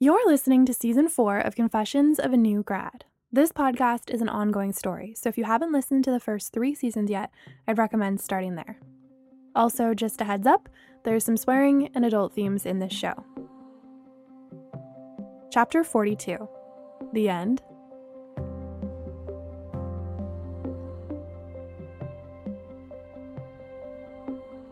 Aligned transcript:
You're 0.00 0.26
listening 0.26 0.66
to 0.66 0.74
season 0.74 1.08
four 1.08 1.38
of 1.38 1.54
Confessions 1.54 2.18
of 2.18 2.32
a 2.32 2.36
New 2.36 2.64
Grad. 2.64 3.04
This 3.30 3.52
podcast 3.52 4.10
is 4.10 4.20
an 4.20 4.28
ongoing 4.28 4.72
story, 4.72 5.14
so 5.16 5.28
if 5.28 5.38
you 5.38 5.44
haven't 5.44 5.70
listened 5.70 6.02
to 6.02 6.10
the 6.10 6.18
first 6.18 6.52
three 6.52 6.74
seasons 6.74 7.10
yet, 7.10 7.30
I'd 7.68 7.78
recommend 7.78 8.20
starting 8.20 8.56
there. 8.56 8.80
Also, 9.54 9.94
just 9.94 10.20
a 10.20 10.24
heads 10.24 10.48
up, 10.48 10.68
there's 11.04 11.24
some 11.24 11.36
swearing 11.36 11.90
and 11.94 12.04
adult 12.04 12.34
themes 12.34 12.66
in 12.66 12.80
this 12.80 12.92
show. 12.92 13.24
Chapter 15.52 15.84
42 15.84 16.48
The 17.12 17.28
End. 17.28 17.62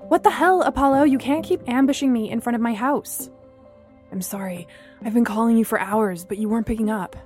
What 0.09 0.25
the 0.25 0.31
hell, 0.31 0.63
Apollo? 0.63 1.05
You 1.05 1.19
can't 1.19 1.45
keep 1.45 1.69
ambushing 1.69 2.13
me 2.13 2.29
in 2.29 2.41
front 2.41 2.57
of 2.57 2.61
my 2.61 2.75
house. 2.75 3.31
I'm 4.13 4.23
sorry. 4.23 4.69
I've 5.05 5.15
been 5.15 5.25
calling 5.25 5.57
you 5.57 5.65
for 5.65 5.81
hours, 5.81 6.25
but 6.25 6.39
you 6.39 6.49
weren't 6.49 6.67
picking 6.67 6.91
up. 6.91 7.17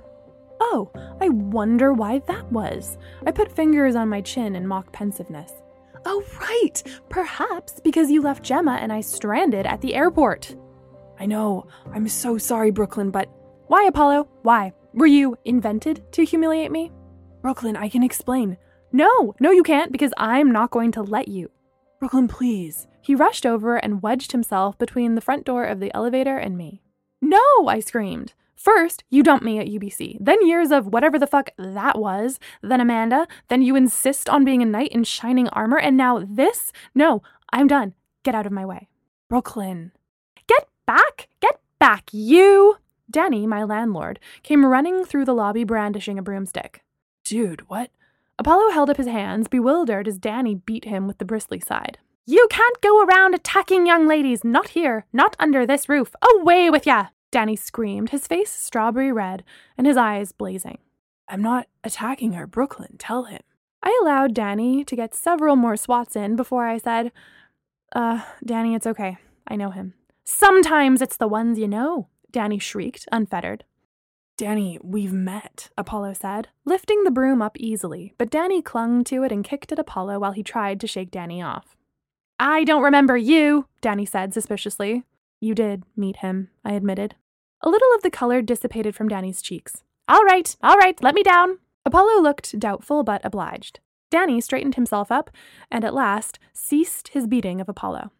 Oh, 0.59 0.89
I 1.21 1.29
wonder 1.29 1.93
why 1.93 2.19
that 2.27 2.51
was. 2.51 2.97
I 3.25 3.31
put 3.31 3.51
fingers 3.51 3.95
on 3.95 4.09
my 4.09 4.21
chin 4.21 4.55
in 4.55 4.65
mock 4.65 4.91
pensiveness. 4.93 5.51
Oh, 6.05 6.23
right! 6.39 6.81
Perhaps 7.09 7.81
because 7.81 8.09
you 8.09 8.21
left 8.21 8.43
Gemma 8.43 8.79
and 8.81 8.91
I 8.93 9.01
stranded 9.01 9.65
at 9.65 9.81
the 9.81 9.93
airport. 9.93 10.55
I 11.19 11.25
know. 11.25 11.67
I'm 11.93 12.07
so 12.07 12.37
sorry, 12.37 12.71
Brooklyn, 12.71 13.11
but. 13.11 13.29
Why, 13.67 13.85
Apollo? 13.85 14.29
Why? 14.43 14.71
Were 14.93 15.07
you 15.07 15.37
invented 15.43 16.09
to 16.13 16.23
humiliate 16.23 16.71
me? 16.71 16.91
Brooklyn, 17.41 17.75
I 17.75 17.89
can 17.89 18.03
explain. 18.03 18.57
No, 18.93 19.35
no, 19.41 19.51
you 19.51 19.63
can't, 19.63 19.91
because 19.91 20.13
I'm 20.17 20.51
not 20.51 20.71
going 20.71 20.93
to 20.93 21.01
let 21.01 21.27
you. 21.27 21.51
Brooklyn, 21.99 22.27
please. 22.27 22.87
He 23.01 23.15
rushed 23.15 23.45
over 23.45 23.77
and 23.77 24.01
wedged 24.03 24.31
himself 24.31 24.77
between 24.77 25.15
the 25.15 25.21
front 25.21 25.45
door 25.45 25.63
of 25.63 25.79
the 25.79 25.93
elevator 25.95 26.37
and 26.37 26.57
me. 26.57 26.81
No, 27.21 27.67
I 27.67 27.79
screamed. 27.79 28.33
First, 28.55 29.03
you 29.09 29.23
dump 29.23 29.43
me 29.43 29.59
at 29.59 29.67
UBC, 29.67 30.17
then 30.19 30.45
years 30.45 30.71
of 30.71 30.87
whatever 30.87 31.19
the 31.19 31.27
fuck 31.27 31.51
that 31.57 31.97
was, 31.97 32.39
then 32.61 32.81
Amanda, 32.81 33.27
then 33.49 33.61
you 33.61 33.75
insist 33.75 34.29
on 34.29 34.43
being 34.43 34.61
a 34.61 34.65
knight 34.65 34.91
in 34.91 35.03
shining 35.03 35.47
armor, 35.49 35.77
and 35.77 35.95
now 35.95 36.23
this? 36.27 36.71
No, 36.95 37.21
I'm 37.53 37.67
done. 37.67 37.93
Get 38.23 38.35
out 38.35 38.47
of 38.47 38.51
my 38.51 38.65
way. 38.65 38.87
Brooklyn. 39.29 39.91
Get 40.47 40.67
back! 40.85 41.27
Get 41.39 41.59
back, 41.79 42.09
you! 42.11 42.77
Danny, 43.09 43.45
my 43.47 43.63
landlord, 43.63 44.19
came 44.43 44.65
running 44.65 45.05
through 45.05 45.25
the 45.25 45.35
lobby 45.35 45.63
brandishing 45.63 46.17
a 46.17 46.23
broomstick. 46.23 46.83
Dude, 47.23 47.69
what? 47.69 47.91
Apollo 48.39 48.69
held 48.71 48.89
up 48.89 48.97
his 48.97 49.07
hands, 49.07 49.47
bewildered 49.47 50.07
as 50.07 50.17
Danny 50.17 50.55
beat 50.55 50.85
him 50.85 51.07
with 51.07 51.17
the 51.17 51.25
bristly 51.25 51.59
side. 51.59 51.97
You 52.25 52.47
can't 52.51 52.81
go 52.81 53.03
around 53.03 53.33
attacking 53.33 53.87
young 53.87 54.07
ladies, 54.07 54.43
not 54.43 54.69
here, 54.69 55.05
not 55.11 55.35
under 55.39 55.65
this 55.65 55.89
roof. 55.89 56.13
Away 56.35 56.69
with 56.69 56.85
ya! 56.85 57.07
Danny 57.31 57.55
screamed, 57.55 58.09
his 58.09 58.27
face 58.27 58.51
strawberry 58.51 59.11
red 59.11 59.43
and 59.77 59.87
his 59.87 59.97
eyes 59.97 60.31
blazing. 60.31 60.77
I'm 61.27 61.41
not 61.41 61.67
attacking 61.83 62.33
her, 62.33 62.47
Brooklyn. 62.47 62.95
Tell 62.97 63.23
him. 63.23 63.41
I 63.83 63.97
allowed 64.01 64.33
Danny 64.33 64.83
to 64.83 64.95
get 64.95 65.13
several 65.13 65.55
more 65.55 65.75
swats 65.75 66.15
in 66.15 66.35
before 66.35 66.65
I 66.67 66.77
said, 66.77 67.11
Uh, 67.93 68.23
Danny, 68.45 68.75
it's 68.75 68.87
okay. 68.87 69.17
I 69.47 69.55
know 69.55 69.71
him. 69.71 69.93
Sometimes 70.25 71.01
it's 71.01 71.17
the 71.17 71.27
ones 71.27 71.57
you 71.57 71.67
know, 71.67 72.07
Danny 72.31 72.59
shrieked, 72.59 73.07
unfettered. 73.11 73.63
Danny, 74.37 74.77
we've 74.83 75.13
met, 75.13 75.71
Apollo 75.79 76.13
said, 76.13 76.49
lifting 76.63 77.03
the 77.03 77.09
broom 77.09 77.41
up 77.41 77.57
easily, 77.59 78.13
but 78.19 78.29
Danny 78.29 78.61
clung 78.61 79.03
to 79.05 79.23
it 79.23 79.31
and 79.31 79.43
kicked 79.43 79.71
at 79.71 79.79
Apollo 79.79 80.19
while 80.19 80.31
he 80.31 80.43
tried 80.43 80.79
to 80.79 80.85
shake 80.85 81.09
Danny 81.09 81.41
off. 81.41 81.75
I 82.39 82.63
don't 82.63 82.83
remember 82.83 83.17
you, 83.17 83.65
Danny 83.81 84.05
said 84.05 84.35
suspiciously. 84.35 85.03
You 85.41 85.55
did 85.55 85.83
meet 85.95 86.17
him, 86.17 86.51
I 86.63 86.73
admitted. 86.73 87.15
A 87.61 87.69
little 87.69 87.87
of 87.95 88.03
the 88.03 88.11
color 88.11 88.43
dissipated 88.43 88.95
from 88.95 89.07
Danny's 89.07 89.41
cheeks. 89.41 89.83
All 90.07 90.23
right, 90.23 90.55
all 90.61 90.77
right, 90.77 91.01
let 91.01 91.15
me 91.15 91.23
down. 91.23 91.57
Apollo 91.83 92.21
looked 92.21 92.59
doubtful 92.59 93.03
but 93.03 93.25
obliged. 93.25 93.79
Danny 94.11 94.39
straightened 94.39 94.75
himself 94.75 95.11
up 95.11 95.31
and 95.71 95.83
at 95.83 95.95
last 95.95 96.37
ceased 96.53 97.07
his 97.09 97.25
beating 97.25 97.59
of 97.59 97.67
Apollo. 97.67 98.11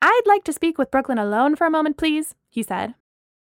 I'd 0.00 0.22
like 0.24 0.44
to 0.44 0.52
speak 0.52 0.78
with 0.78 0.92
Brooklyn 0.92 1.18
alone 1.18 1.56
for 1.56 1.66
a 1.66 1.70
moment, 1.70 1.96
please, 1.96 2.36
he 2.48 2.62
said. 2.62 2.94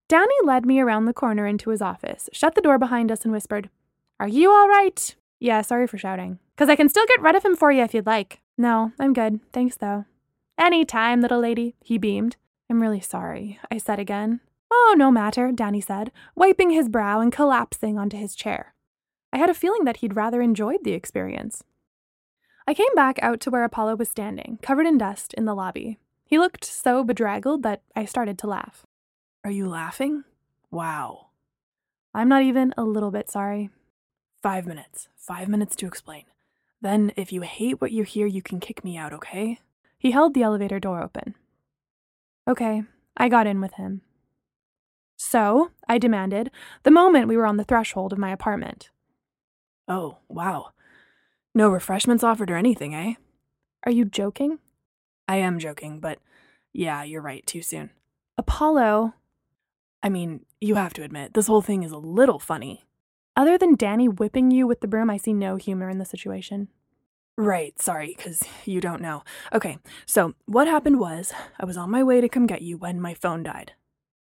Danny 0.09 0.33
led 0.43 0.65
me 0.65 0.79
around 0.79 1.05
the 1.05 1.13
corner 1.13 1.45
into 1.45 1.69
his 1.69 1.83
office, 1.83 2.29
shut 2.33 2.55
the 2.55 2.61
door 2.61 2.79
behind 2.79 3.11
us, 3.11 3.21
and 3.23 3.31
whispered, 3.31 3.69
Are 4.19 4.27
you 4.27 4.51
all 4.51 4.67
right? 4.67 5.15
Yeah, 5.39 5.61
sorry 5.61 5.85
for 5.85 5.99
shouting. 5.99 6.39
Because 6.55 6.67
I 6.67 6.75
can 6.75 6.89
still 6.89 7.05
get 7.07 7.21
rid 7.21 7.35
of 7.35 7.45
him 7.45 7.55
for 7.55 7.71
you 7.71 7.83
if 7.83 7.93
you'd 7.93 8.07
like. 8.07 8.41
No, 8.57 8.91
I'm 8.99 9.13
good. 9.13 9.39
Thanks, 9.53 9.77
though. 9.77 10.05
Any 10.57 10.83
time, 10.83 11.21
little 11.21 11.39
lady, 11.39 11.75
he 11.83 11.99
beamed. 11.99 12.37
I'm 12.71 12.81
really 12.81 12.99
sorry, 12.99 13.59
I 13.69 13.77
said 13.77 13.99
again. 13.99 14.39
Oh, 14.71 14.95
no 14.97 15.11
matter, 15.11 15.51
Danny 15.51 15.79
said, 15.79 16.11
wiping 16.35 16.71
his 16.71 16.89
brow 16.89 17.19
and 17.19 17.31
collapsing 17.31 17.99
onto 17.99 18.17
his 18.17 18.33
chair. 18.33 18.73
I 19.31 19.37
had 19.37 19.51
a 19.51 19.53
feeling 19.53 19.83
that 19.85 19.97
he'd 19.97 20.15
rather 20.15 20.41
enjoyed 20.41 20.83
the 20.83 20.93
experience. 20.93 21.63
I 22.65 22.73
came 22.73 22.95
back 22.95 23.19
out 23.21 23.39
to 23.41 23.51
where 23.51 23.63
Apollo 23.63 23.97
was 23.97 24.09
standing, 24.09 24.57
covered 24.63 24.87
in 24.87 24.97
dust, 24.97 25.35
in 25.35 25.45
the 25.45 25.55
lobby. 25.55 25.99
He 26.25 26.39
looked 26.39 26.65
so 26.65 27.03
bedraggled 27.03 27.61
that 27.61 27.83
I 27.95 28.05
started 28.05 28.39
to 28.39 28.47
laugh. 28.47 28.87
Are 29.43 29.51
you 29.51 29.67
laughing? 29.69 30.25
Wow. 30.69 31.27
I'm 32.13 32.27
not 32.27 32.43
even 32.43 32.73
a 32.77 32.83
little 32.83 33.11
bit 33.11 33.29
sorry. 33.29 33.69
Five 34.43 34.65
minutes. 34.65 35.07
Five 35.15 35.47
minutes 35.47 35.75
to 35.77 35.87
explain. 35.87 36.25
Then, 36.81 37.11
if 37.15 37.31
you 37.31 37.41
hate 37.41 37.81
what 37.81 37.91
you 37.91 38.03
hear, 38.03 38.27
you 38.27 38.41
can 38.41 38.59
kick 38.59 38.83
me 38.83 38.97
out, 38.97 39.13
okay? 39.13 39.59
He 39.97 40.11
held 40.11 40.33
the 40.33 40.43
elevator 40.43 40.79
door 40.79 41.01
open. 41.01 41.35
Okay, 42.47 42.83
I 43.17 43.29
got 43.29 43.47
in 43.47 43.61
with 43.61 43.73
him. 43.73 44.01
So, 45.17 45.71
I 45.87 45.97
demanded, 45.97 46.51
the 46.83 46.91
moment 46.91 47.27
we 47.27 47.35
were 47.35 47.45
on 47.45 47.57
the 47.57 47.65
threshold 47.65 48.13
of 48.13 48.19
my 48.19 48.31
apartment. 48.31 48.89
Oh, 49.87 50.17
wow. 50.29 50.71
No 51.53 51.69
refreshments 51.69 52.23
offered 52.23 52.49
or 52.49 52.55
anything, 52.55 52.95
eh? 52.95 53.15
Are 53.85 53.91
you 53.91 54.05
joking? 54.05 54.59
I 55.27 55.37
am 55.37 55.59
joking, 55.59 55.99
but 55.99 56.19
yeah, 56.71 57.03
you're 57.03 57.21
right, 57.21 57.45
too 57.45 57.61
soon. 57.61 57.89
Apollo, 58.37 59.13
I 60.01 60.09
mean, 60.09 60.45
you 60.61 60.75
have 60.75 60.93
to 60.93 61.03
admit, 61.03 61.33
this 61.33 61.47
whole 61.47 61.61
thing 61.61 61.83
is 61.83 61.91
a 61.91 61.97
little 61.97 62.39
funny. 62.39 62.85
Other 63.35 63.57
than 63.57 63.75
Danny 63.75 64.07
whipping 64.07 64.51
you 64.51 64.67
with 64.67 64.81
the 64.81 64.87
broom, 64.87 65.09
I 65.09 65.17
see 65.17 65.33
no 65.33 65.55
humor 65.55 65.89
in 65.89 65.97
the 65.97 66.05
situation. 66.05 66.69
Right, 67.37 67.81
sorry, 67.81 68.13
because 68.17 68.43
you 68.65 68.81
don't 68.81 69.01
know. 69.01 69.23
Okay, 69.53 69.77
so 70.05 70.33
what 70.45 70.67
happened 70.67 70.99
was 70.99 71.31
I 71.59 71.65
was 71.65 71.77
on 71.77 71.89
my 71.89 72.03
way 72.03 72.19
to 72.19 72.27
come 72.27 72.47
get 72.47 72.61
you 72.61 72.77
when 72.77 72.99
my 72.99 73.13
phone 73.13 73.43
died. 73.43 73.73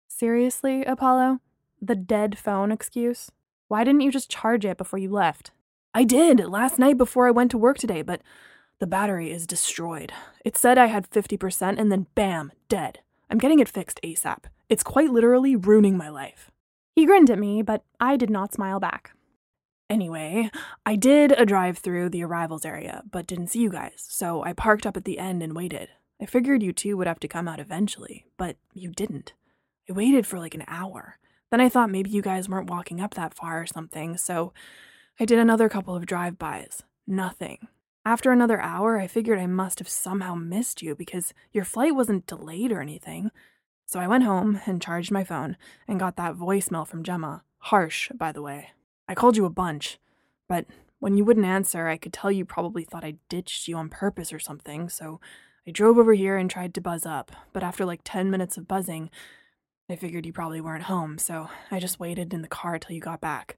Seriously, 0.09 0.85
Apollo? 0.85 1.41
The 1.81 1.95
dead 1.95 2.37
phone 2.37 2.71
excuse? 2.71 3.31
Why 3.69 3.85
didn't 3.85 4.03
you 4.03 4.11
just 4.11 4.31
charge 4.31 4.65
it 4.65 4.77
before 4.77 4.99
you 4.99 5.11
left? 5.11 5.53
I 5.95 6.05
did 6.05 6.41
last 6.41 6.79
night 6.79 6.99
before 6.99 7.27
I 7.27 7.31
went 7.31 7.51
to 7.53 7.59
work 7.59 7.79
today, 7.79 8.03
but 8.03 8.21
the 8.79 8.87
battery 8.87 9.31
is 9.31 9.47
destroyed. 9.47 10.13
It 10.45 10.57
said 10.57 10.77
I 10.77 10.87
had 10.87 11.11
50% 11.11 11.79
and 11.79 11.91
then 11.91 12.07
bam, 12.15 12.53
dead. 12.69 13.01
I'm 13.31 13.39
getting 13.39 13.59
it 13.59 13.69
fixed 13.69 14.01
ASAP. 14.03 14.45
It's 14.69 14.83
quite 14.83 15.11
literally 15.11 15.57
ruining 15.57 15.97
my 15.97 16.09
life. 16.09 16.51
He 16.95 17.07
grinned 17.07 17.31
at 17.31 17.39
me, 17.39 17.63
but 17.63 17.85
I 18.01 18.17
did 18.17 18.31
not 18.31 18.53
smile 18.53 18.81
back. 18.81 19.13
Anyway, 19.91 20.51
I 20.85 20.97
did 20.97 21.33
a 21.33 21.47
drive 21.47 21.79
through 21.79 22.11
the 22.11 22.23
arrivals 22.23 22.65
area, 22.65 23.03
but 23.11 23.27
didn't 23.27 23.49
see 23.49 23.61
you 23.61 23.71
guys, 23.71 24.05
so 24.09 24.43
I 24.43 24.53
parked 24.53 24.87
up 24.87 24.97
at 24.97 25.05
the 25.05 25.19
end 25.19 25.43
and 25.43 25.57
waited. 25.57 25.89
I 26.21 26.27
figured 26.27 26.63
you 26.63 26.73
two 26.73 26.97
would 26.97 27.07
have 27.07 27.21
to 27.21 27.29
come 27.29 27.49
out 27.49 27.61
eventually, 27.61 28.27
but 28.37 28.57
you 28.75 28.91
didn't. 28.91 29.33
I 29.89 29.93
waited 29.93 30.27
for 30.27 30.39
like 30.39 30.55
an 30.55 30.65
hour. 30.67 31.19
Then 31.51 31.61
I 31.61 31.69
thought 31.71 31.91
maybe 31.91 32.11
you 32.11 32.21
guys 32.21 32.49
weren't 32.49 32.69
walking 32.69 33.01
up 33.01 33.15
that 33.15 33.35
far 33.35 33.63
or 33.63 33.67
something, 33.67 34.19
so 34.19 34.53
I 35.19 35.25
did 35.25 35.39
another 35.39 35.69
couple 35.69 35.97
of 35.97 36.05
drive 36.05 36.39
bys. 36.39 36.83
Nothing. 37.07 37.69
After 38.05 38.33
another 38.33 38.61
hour, 38.61 38.99
I 38.99 39.07
figured 39.07 39.39
I 39.39 39.47
must 39.47 39.79
have 39.81 39.89
somehow 39.89 40.35
missed 40.35 40.83
you 40.83 40.95
because 40.95 41.35
your 41.53 41.65
flight 41.65 41.95
wasn't 41.95 42.27
delayed 42.27 42.73
or 42.73 42.81
anything. 42.81 43.31
So 43.87 44.01
I 44.01 44.07
went 44.07 44.25
home 44.25 44.61
and 44.67 44.83
charged 44.83 45.11
my 45.11 45.25
phone 45.25 45.57
and 45.87 46.01
got 46.01 46.17
that 46.17 46.37
voicemail 46.37 46.87
from 46.87 47.03
Gemma. 47.03 47.43
Harsh, 47.59 48.11
by 48.15 48.33
the 48.33 48.43
way. 48.43 48.71
I 49.09 49.15
called 49.15 49.37
you 49.37 49.45
a 49.45 49.51
bunch, 49.51 49.99
but 50.49 50.67
when 51.01 51.17
you 51.17 51.25
wouldn't 51.25 51.47
answer, 51.47 51.89
I 51.89 51.97
could 51.97 52.13
tell 52.13 52.31
you 52.31 52.45
probably 52.45 52.85
thought 52.85 53.05
I 53.05 53.17
ditched 53.29 53.69
you 53.69 53.77
on 53.77 53.89
purpose 53.89 54.33
or 54.33 54.39
something, 54.39 54.89
so 54.89 55.21
I 55.67 55.71
drove 55.71 55.99
over 55.99 56.15
here 56.15 56.37
and 56.37 56.51
tried 56.51 56.75
to 56.75 56.81
buzz 56.81 57.07
up, 57.07 57.33
but 57.53 57.63
after 57.63 57.85
like 57.85 58.01
10 58.05 58.31
minutes 58.31 58.57
of 58.57 58.69
buzzing, 58.69 59.11
I 59.91 59.97
figured 59.97 60.27
you 60.27 60.33
probably 60.33 60.61
weren't 60.61 60.85
home, 60.85 61.19
so 61.19 61.49
I 61.71 61.79
just 61.79 62.01
waited 62.01 62.35
in 62.35 62.43
the 62.43 62.49
car 62.49 62.79
till 62.79 62.95
you 62.95 63.01
got 63.01 63.21
back. 63.21 63.57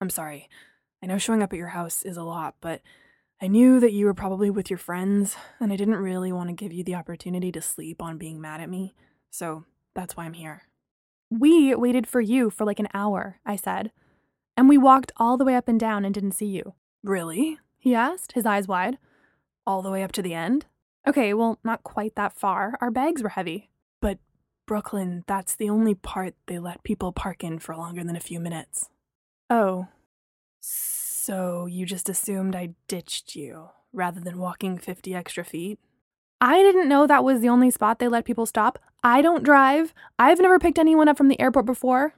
I'm 0.00 0.10
sorry. 0.10 0.48
I 1.02 1.06
know 1.06 1.18
showing 1.18 1.42
up 1.42 1.52
at 1.52 1.58
your 1.58 1.68
house 1.68 2.02
is 2.02 2.16
a 2.16 2.22
lot, 2.22 2.54
but 2.60 2.82
I 3.42 3.48
knew 3.48 3.80
that 3.80 3.92
you 3.92 4.06
were 4.06 4.14
probably 4.14 4.50
with 4.50 4.70
your 4.70 4.78
friends, 4.78 5.34
and 5.58 5.72
I 5.72 5.76
didn't 5.76 5.96
really 5.96 6.30
want 6.30 6.48
to 6.48 6.54
give 6.54 6.72
you 6.72 6.84
the 6.84 6.94
opportunity 6.94 7.50
to 7.50 7.60
sleep 7.60 8.00
on 8.00 8.16
being 8.16 8.40
mad 8.40 8.60
at 8.60 8.70
me, 8.70 8.94
so 9.30 9.64
that's 9.96 10.16
why 10.16 10.26
I'm 10.26 10.34
here. 10.34 10.62
We 11.28 11.74
waited 11.74 12.06
for 12.06 12.20
you 12.20 12.50
for 12.50 12.64
like 12.64 12.78
an 12.78 12.86
hour, 12.94 13.40
I 13.44 13.56
said. 13.56 13.90
And 14.56 14.68
we 14.68 14.78
walked 14.78 15.10
all 15.16 15.36
the 15.36 15.44
way 15.44 15.56
up 15.56 15.66
and 15.66 15.80
down 15.80 16.04
and 16.04 16.14
didn't 16.14 16.32
see 16.36 16.46
you. 16.46 16.74
Really? 17.02 17.58
He 17.80 17.96
asked, 17.96 18.32
his 18.32 18.46
eyes 18.46 18.68
wide. 18.68 18.98
All 19.66 19.82
the 19.82 19.90
way 19.90 20.04
up 20.04 20.12
to 20.12 20.22
the 20.22 20.34
end? 20.34 20.66
Okay, 21.08 21.34
well, 21.34 21.58
not 21.64 21.82
quite 21.82 22.14
that 22.14 22.34
far. 22.34 22.78
Our 22.80 22.92
bags 22.92 23.24
were 23.24 23.30
heavy. 23.30 23.70
But 24.00 24.18
Brooklyn, 24.68 25.24
that's 25.26 25.56
the 25.56 25.68
only 25.68 25.96
part 25.96 26.36
they 26.46 26.60
let 26.60 26.84
people 26.84 27.10
park 27.10 27.42
in 27.42 27.58
for 27.58 27.74
longer 27.74 28.04
than 28.04 28.14
a 28.14 28.20
few 28.20 28.38
minutes. 28.38 28.88
Oh. 29.50 29.88
So 31.24 31.66
you 31.66 31.86
just 31.86 32.08
assumed 32.08 32.56
I 32.56 32.70
ditched 32.88 33.36
you 33.36 33.68
rather 33.92 34.18
than 34.18 34.40
walking 34.40 34.76
50 34.76 35.14
extra 35.14 35.44
feet? 35.44 35.78
I 36.40 36.56
didn't 36.62 36.88
know 36.88 37.06
that 37.06 37.22
was 37.22 37.40
the 37.40 37.48
only 37.48 37.70
spot 37.70 38.00
they 38.00 38.08
let 38.08 38.24
people 38.24 38.44
stop. 38.44 38.80
I 39.04 39.22
don't 39.22 39.44
drive. 39.44 39.94
I've 40.18 40.40
never 40.40 40.58
picked 40.58 40.80
anyone 40.80 41.06
up 41.06 41.16
from 41.16 41.28
the 41.28 41.40
airport 41.40 41.64
before. 41.64 42.14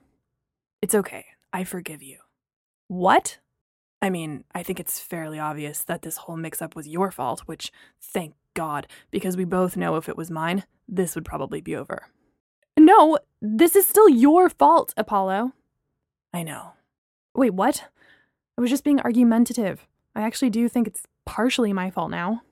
It's 0.81 0.95
okay. 0.95 1.27
I 1.53 1.65
forgive 1.65 2.03
you. 2.03 2.21
What? 2.89 3.41
I 4.01 4.09
mean, 4.09 4.45
I 4.55 4.63
think 4.63 4.81
it's 4.81 5.01
fairly 5.01 5.39
obvious 5.39 5.83
that 5.83 6.01
this 6.01 6.17
whole 6.17 6.39
mix 6.39 6.63
up 6.63 6.75
was 6.75 6.89
your 6.89 7.11
fault, 7.11 7.41
which, 7.41 7.71
thank 8.01 8.33
God, 8.55 8.87
because 9.11 9.37
we 9.37 9.45
both 9.45 9.77
know 9.77 9.97
if 9.97 10.09
it 10.09 10.17
was 10.17 10.31
mine, 10.31 10.65
this 10.89 11.15
would 11.15 11.27
probably 11.27 11.61
be 11.61 11.77
over. 11.77 12.07
No, 12.79 13.19
this 13.43 13.77
is 13.77 13.87
still 13.87 14.09
your 14.09 14.49
fault, 14.49 14.95
Apollo. 14.97 15.53
I 16.33 16.43
know. 16.43 16.73
Wait, 17.35 17.53
what? 17.53 17.91
I 18.57 18.61
was 18.61 18.71
just 18.71 18.85
being 18.85 19.01
argumentative. 19.01 19.87
I 20.15 20.23
actually 20.23 20.51
do 20.51 20.69
think 20.69 20.87
it's 20.87 21.07
partially 21.27 21.73
my 21.73 21.91
fault 21.91 22.11
now. 22.11 22.43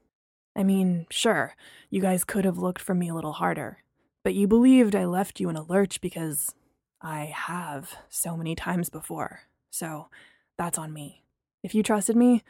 I 0.57 0.65
mean, 0.65 1.07
sure, 1.11 1.55
you 1.91 2.01
guys 2.01 2.25
could 2.25 2.45
have 2.45 2.59
looked 2.59 2.81
for 2.83 2.95
me 2.95 3.09
a 3.09 3.15
little 3.15 3.35
harder, 3.35 3.79
but 4.25 4.35
you 4.35 4.47
believed 4.49 4.95
I 4.95 5.05
left 5.05 5.41
you 5.41 5.49
in 5.49 5.57
a 5.57 5.63
lurch 5.63 6.01
because 6.01 6.55
I 7.01 7.27
have 7.35 7.97
so 8.09 8.37
many 8.37 8.55
times 8.55 8.91
before. 8.91 9.43
So 9.71 10.09
that's 10.59 10.79
on 10.79 10.93
me. 10.93 11.25
If 11.63 11.75
you 11.75 11.83
trusted 11.83 12.17
me, 12.17 12.43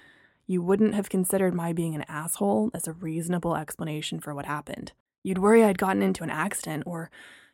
you 0.46 0.62
wouldn't 0.62 0.94
have 0.94 1.08
considered 1.08 1.54
my 1.54 1.72
being 1.72 1.94
an 1.94 2.04
asshole 2.08 2.70
as 2.74 2.88
a 2.88 2.92
reasonable 2.92 3.56
explanation 3.56 4.18
for 4.18 4.34
what 4.34 4.46
happened. 4.46 4.92
You'd 5.22 5.38
worry 5.38 5.62
I'd 5.62 5.78
gotten 5.78 6.02
into 6.02 6.24
an 6.24 6.30
accident, 6.30 6.82
or 6.86 7.10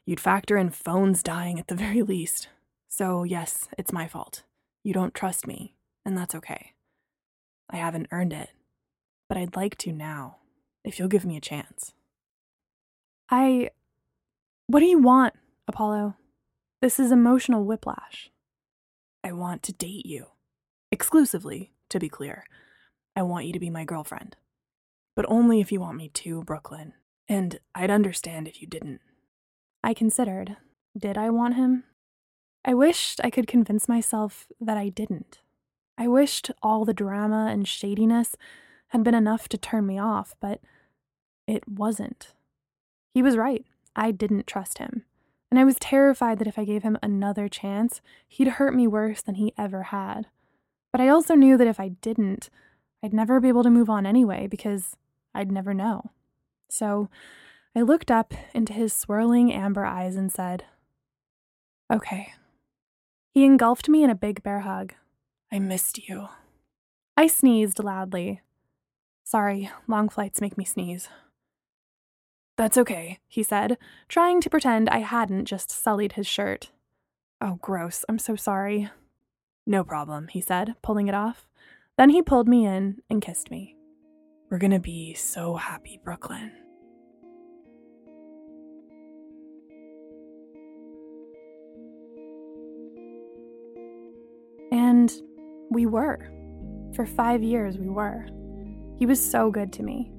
you'd 0.07 0.21
factor 0.21 0.57
in 0.57 0.71
phones 0.71 1.23
dying 1.23 1.59
at 1.59 1.69
the 1.69 1.75
very 1.75 2.03
least. 2.03 2.49
So, 2.89 3.25
yes, 3.25 3.69
it's 3.77 3.93
my 3.93 4.09
fault. 4.09 4.45
You 4.83 4.95
don't 4.95 5.13
trust 5.13 5.47
me, 5.47 5.75
and 6.05 6.17
that's 6.17 6.35
okay. 6.35 6.75
I 7.71 7.77
haven't 7.77 8.09
earned 8.11 8.33
it, 8.33 8.51
but 9.29 9.37
I'd 9.37 9.57
like 9.57 9.77
to 9.79 9.93
now, 9.93 10.39
if 10.85 10.99
you'll 10.99 11.09
give 11.09 11.25
me 11.25 11.37
a 11.37 11.41
chance. 11.41 11.93
I. 13.31 13.71
What 14.67 14.81
do 14.81 14.87
you 14.87 14.99
want, 14.99 15.35
Apollo? 15.67 16.17
This 16.81 17.01
is 17.01 17.11
emotional 17.11 17.65
whiplash. 17.65 18.31
I 19.25 19.33
want 19.33 19.63
to 19.65 19.73
date 19.73 20.07
you. 20.07 20.27
Exclusively, 20.93 21.73
to 21.89 21.99
be 21.99 22.09
clear. 22.09 22.45
I 23.17 23.23
want 23.23 23.47
you 23.47 23.53
to 23.53 23.59
be 23.59 23.71
my 23.71 23.85
girlfriend. 23.85 24.37
But 25.17 25.27
only 25.29 25.61
if 25.61 25.73
you 25.73 25.81
want 25.81 25.97
me 25.97 26.09
to, 26.11 26.43
Brooklyn. 26.45 26.93
And 27.29 27.59
I'd 27.75 27.91
understand 27.91 28.47
if 28.47 28.61
you 28.63 28.69
didn't. 28.69 29.01
I 29.83 29.93
considered. 29.93 30.57
Did 30.97 31.19
I 31.19 31.31
want 31.31 31.57
him? 31.57 31.85
I 32.65 32.75
wished 32.75 33.21
I 33.23 33.31
could 33.31 33.47
convince 33.47 33.89
myself 33.89 34.47
that 34.61 34.77
I 34.77 34.89
didn't. 34.89 35.41
I 35.99 36.07
wished 36.07 36.53
all 36.63 36.85
the 36.85 36.95
drama 36.95 37.49
and 37.51 37.67
shadiness 37.67 38.37
had 38.89 39.03
been 39.03 39.15
enough 39.15 39.49
to 39.49 39.59
turn 39.59 39.85
me 39.85 39.99
off, 39.99 40.35
but 40.41 40.61
it 41.49 41.69
wasn't. 41.69 42.35
He 43.13 43.21
was 43.21 43.37
right. 43.37 43.65
I 43.97 44.13
didn't 44.13 44.47
trust 44.47 44.79
him. 44.79 45.05
And 45.51 45.59
I 45.59 45.65
was 45.65 45.77
terrified 45.81 46.39
that 46.39 46.47
if 46.47 46.59
I 46.59 46.65
gave 46.65 46.85
him 46.85 46.99
another 47.03 47.49
chance, 47.49 48.01
he'd 48.29 48.49
hurt 48.49 48.75
me 48.75 48.87
worse 48.87 49.23
than 49.23 49.35
he 49.35 49.53
ever 49.59 49.85
had. 49.85 50.29
But 50.93 51.01
I 51.01 51.09
also 51.09 51.35
knew 51.35 51.57
that 51.57 51.67
if 51.67 51.81
I 51.81 51.89
didn't, 51.89 52.49
I'd 53.03 53.13
never 53.13 53.41
be 53.41 53.49
able 53.49 53.65
to 53.65 53.71
move 53.71 53.91
on 53.91 54.07
anyway 54.07 54.47
because 54.47 54.97
I'd 55.35 55.51
never 55.51 55.75
know. 55.75 56.11
So 56.69 57.09
I 57.75 57.83
looked 57.83 58.11
up 58.11 58.35
into 58.55 58.73
his 58.73 58.93
swirling 58.93 59.53
amber 59.53 59.85
eyes 59.85 60.17
and 60.17 60.31
said, 60.31 60.65
Okay. 61.93 62.35
He 63.35 63.45
engulfed 63.45 63.89
me 63.89 64.05
in 64.05 64.11
a 64.11 64.15
big 64.15 64.43
bear 64.43 64.61
hug. 64.61 64.95
I 65.51 65.59
missed 65.59 66.09
you. 66.09 66.29
I 67.17 67.27
sneezed 67.27 67.83
loudly. 67.83 68.43
Sorry, 69.25 69.71
long 69.87 70.09
flights 70.09 70.41
make 70.41 70.57
me 70.57 70.65
sneeze. 70.65 71.09
That's 72.57 72.77
okay, 72.77 73.21
he 73.29 73.43
said, 73.43 73.79
trying 74.09 74.41
to 74.41 74.51
pretend 74.51 74.89
I 74.89 74.99
hadn't 74.99 75.45
just 75.45 75.71
sullied 75.71 76.13
his 76.13 76.27
shirt. 76.27 76.71
Oh, 77.41 77.59
gross. 77.63 78.05
I'm 78.09 78.19
so 78.19 78.35
sorry. 78.35 78.91
No 79.67 79.85
problem, 79.85 80.29
he 80.29 80.41
said, 80.41 80.75
pulling 80.83 81.09
it 81.09 81.15
off. 81.15 81.47
Then 81.97 82.11
he 82.11 82.21
pulled 82.21 82.49
me 82.49 82.67
in 82.67 83.01
and 83.09 83.23
kissed 83.23 83.51
me. 83.51 83.77
We're 84.51 84.59
gonna 84.59 84.81
be 84.81 85.15
so 85.15 85.55
happy, 85.57 86.01
Brooklyn. 86.03 86.53
And 94.73 95.13
we 95.71 95.87
were. 95.87 96.31
For 96.95 97.07
five 97.07 97.43
years, 97.43 97.79
we 97.79 97.89
were. 97.89 98.27
He 98.99 99.07
was 99.07 99.31
so 99.31 99.51
good 99.51 99.73
to 99.75 99.83
me. 99.83 100.11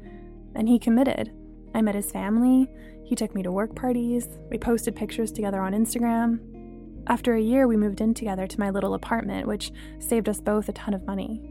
And 0.56 0.68
he 0.68 0.80
committed. 0.80 1.32
I 1.74 1.82
met 1.82 1.96
his 1.96 2.12
family. 2.12 2.68
He 3.04 3.16
took 3.16 3.34
me 3.34 3.44
to 3.44 3.52
work 3.52 3.76
parties. 3.76 4.28
We 4.50 4.58
posted 4.58 4.96
pictures 4.96 5.32
together 5.32 5.62
on 5.62 5.74
Instagram. 5.74 6.40
After 7.08 7.34
a 7.34 7.42
year, 7.42 7.68
we 7.68 7.78
moved 7.78 8.02
in 8.02 8.14
together 8.14 8.46
to 8.46 8.60
my 8.60 8.70
little 8.70 8.94
apartment, 8.94 9.48
which 9.48 9.72
saved 10.00 10.30
us 10.30 10.42
both 10.42 10.70
a 10.70 10.74
ton 10.74 10.94
of 10.94 11.06
money. 11.06 11.42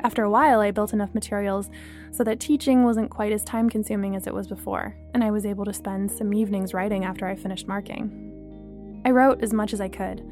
After 0.00 0.22
a 0.22 0.30
while, 0.30 0.60
I 0.60 0.70
built 0.70 0.92
enough 0.92 1.14
materials 1.14 1.70
so 2.12 2.22
that 2.24 2.38
teaching 2.38 2.84
wasn't 2.84 3.10
quite 3.10 3.32
as 3.32 3.42
time 3.42 3.68
consuming 3.68 4.14
as 4.14 4.26
it 4.26 4.34
was 4.34 4.46
before, 4.46 4.94
and 5.14 5.24
I 5.24 5.30
was 5.30 5.46
able 5.46 5.64
to 5.64 5.72
spend 5.72 6.12
some 6.12 6.32
evenings 6.32 6.74
writing 6.74 7.04
after 7.04 7.26
I 7.26 7.34
finished 7.34 7.66
marking. 7.66 9.02
I 9.04 9.10
wrote 9.10 9.42
as 9.42 9.52
much 9.52 9.72
as 9.72 9.80
I 9.80 9.88
could, 9.88 10.22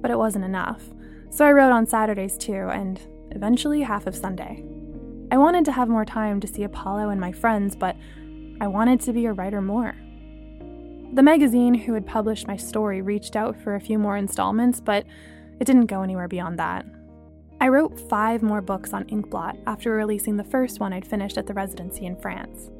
but 0.00 0.10
it 0.10 0.18
wasn't 0.18 0.44
enough, 0.44 0.82
so 1.30 1.44
I 1.44 1.52
wrote 1.52 1.72
on 1.72 1.86
Saturdays 1.86 2.36
too, 2.36 2.68
and 2.70 3.00
eventually 3.30 3.82
half 3.82 4.06
of 4.06 4.16
Sunday. 4.16 4.64
I 5.30 5.36
wanted 5.36 5.64
to 5.66 5.72
have 5.72 5.88
more 5.88 6.04
time 6.04 6.40
to 6.40 6.46
see 6.46 6.62
Apollo 6.62 7.10
and 7.10 7.20
my 7.20 7.32
friends, 7.32 7.76
but 7.76 7.96
I 8.60 8.66
wanted 8.66 9.00
to 9.02 9.12
be 9.12 9.26
a 9.26 9.32
writer 9.32 9.60
more. 9.60 9.94
The 11.14 11.22
magazine 11.22 11.74
who 11.74 11.94
had 11.94 12.06
published 12.06 12.46
my 12.46 12.56
story 12.56 13.02
reached 13.02 13.36
out 13.36 13.60
for 13.60 13.74
a 13.74 13.80
few 13.80 13.98
more 13.98 14.16
installments, 14.16 14.80
but 14.80 15.06
it 15.60 15.64
didn't 15.64 15.86
go 15.86 16.02
anywhere 16.02 16.28
beyond 16.28 16.58
that. 16.58 16.84
I 17.60 17.68
wrote 17.68 17.98
five 17.98 18.42
more 18.42 18.60
books 18.60 18.92
on 18.92 19.04
Inkblot 19.06 19.58
after 19.66 19.92
releasing 19.92 20.36
the 20.36 20.44
first 20.44 20.80
one 20.80 20.92
I'd 20.92 21.06
finished 21.06 21.36
at 21.36 21.46
the 21.46 21.54
residency 21.54 22.06
in 22.06 22.16
France. 22.16 22.70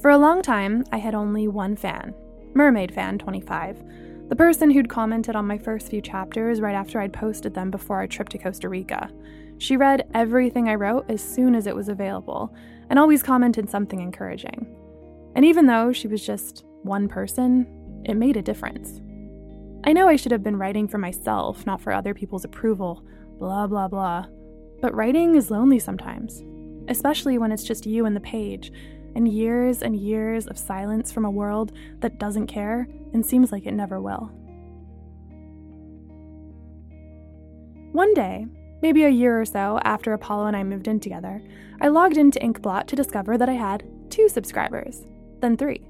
For 0.00 0.10
a 0.10 0.18
long 0.18 0.42
time, 0.42 0.84
I 0.92 0.98
had 0.98 1.14
only 1.14 1.48
one 1.48 1.76
fan 1.76 2.14
Mermaid 2.54 2.94
Fan 2.94 3.18
25, 3.18 3.82
the 4.28 4.36
person 4.36 4.70
who'd 4.70 4.88
commented 4.88 5.36
on 5.36 5.46
my 5.46 5.56
first 5.56 5.88
few 5.88 6.00
chapters 6.00 6.60
right 6.60 6.74
after 6.74 7.00
I'd 7.00 7.12
posted 7.12 7.54
them 7.54 7.70
before 7.70 7.96
our 7.96 8.06
trip 8.06 8.28
to 8.30 8.38
Costa 8.38 8.68
Rica. 8.68 9.10
She 9.58 9.76
read 9.76 10.08
everything 10.14 10.68
I 10.68 10.74
wrote 10.74 11.08
as 11.08 11.22
soon 11.22 11.54
as 11.54 11.66
it 11.66 11.76
was 11.76 11.88
available, 11.88 12.54
and 12.90 12.98
always 12.98 13.22
commented 13.22 13.70
something 13.70 14.00
encouraging. 14.00 14.66
And 15.34 15.44
even 15.44 15.66
though 15.66 15.92
she 15.92 16.08
was 16.08 16.24
just 16.24 16.64
one 16.82 17.08
person, 17.08 17.66
it 18.04 18.14
made 18.14 18.36
a 18.36 18.42
difference. 18.42 19.00
I 19.84 19.92
know 19.92 20.08
I 20.08 20.16
should 20.16 20.32
have 20.32 20.42
been 20.42 20.58
writing 20.58 20.88
for 20.88 20.98
myself, 20.98 21.64
not 21.64 21.80
for 21.80 21.92
other 21.92 22.12
people's 22.12 22.44
approval, 22.44 23.04
blah, 23.38 23.66
blah, 23.66 23.86
blah. 23.86 24.26
But 24.80 24.94
writing 24.94 25.36
is 25.36 25.50
lonely 25.50 25.78
sometimes, 25.78 26.42
especially 26.88 27.38
when 27.38 27.52
it's 27.52 27.64
just 27.64 27.86
you 27.86 28.06
and 28.06 28.16
the 28.16 28.20
page, 28.20 28.72
and 29.16 29.26
years 29.26 29.82
and 29.82 29.96
years 29.96 30.46
of 30.46 30.58
silence 30.58 31.10
from 31.10 31.24
a 31.24 31.30
world 31.30 31.72
that 32.00 32.18
doesn't 32.18 32.46
care 32.46 32.86
and 33.12 33.24
seems 33.26 33.50
like 33.50 33.66
it 33.66 33.72
never 33.72 34.00
will. 34.00 34.30
One 37.92 38.12
day, 38.14 38.46
maybe 38.82 39.04
a 39.04 39.08
year 39.08 39.40
or 39.40 39.46
so 39.46 39.80
after 39.82 40.12
Apollo 40.12 40.46
and 40.46 40.56
I 40.56 40.62
moved 40.62 40.86
in 40.86 41.00
together, 41.00 41.42
I 41.80 41.88
logged 41.88 42.18
into 42.18 42.38
Inkblot 42.38 42.86
to 42.88 42.96
discover 42.96 43.38
that 43.38 43.48
I 43.48 43.54
had 43.54 43.84
two 44.10 44.28
subscribers 44.28 45.06
then 45.40 45.56
three. 45.56 45.86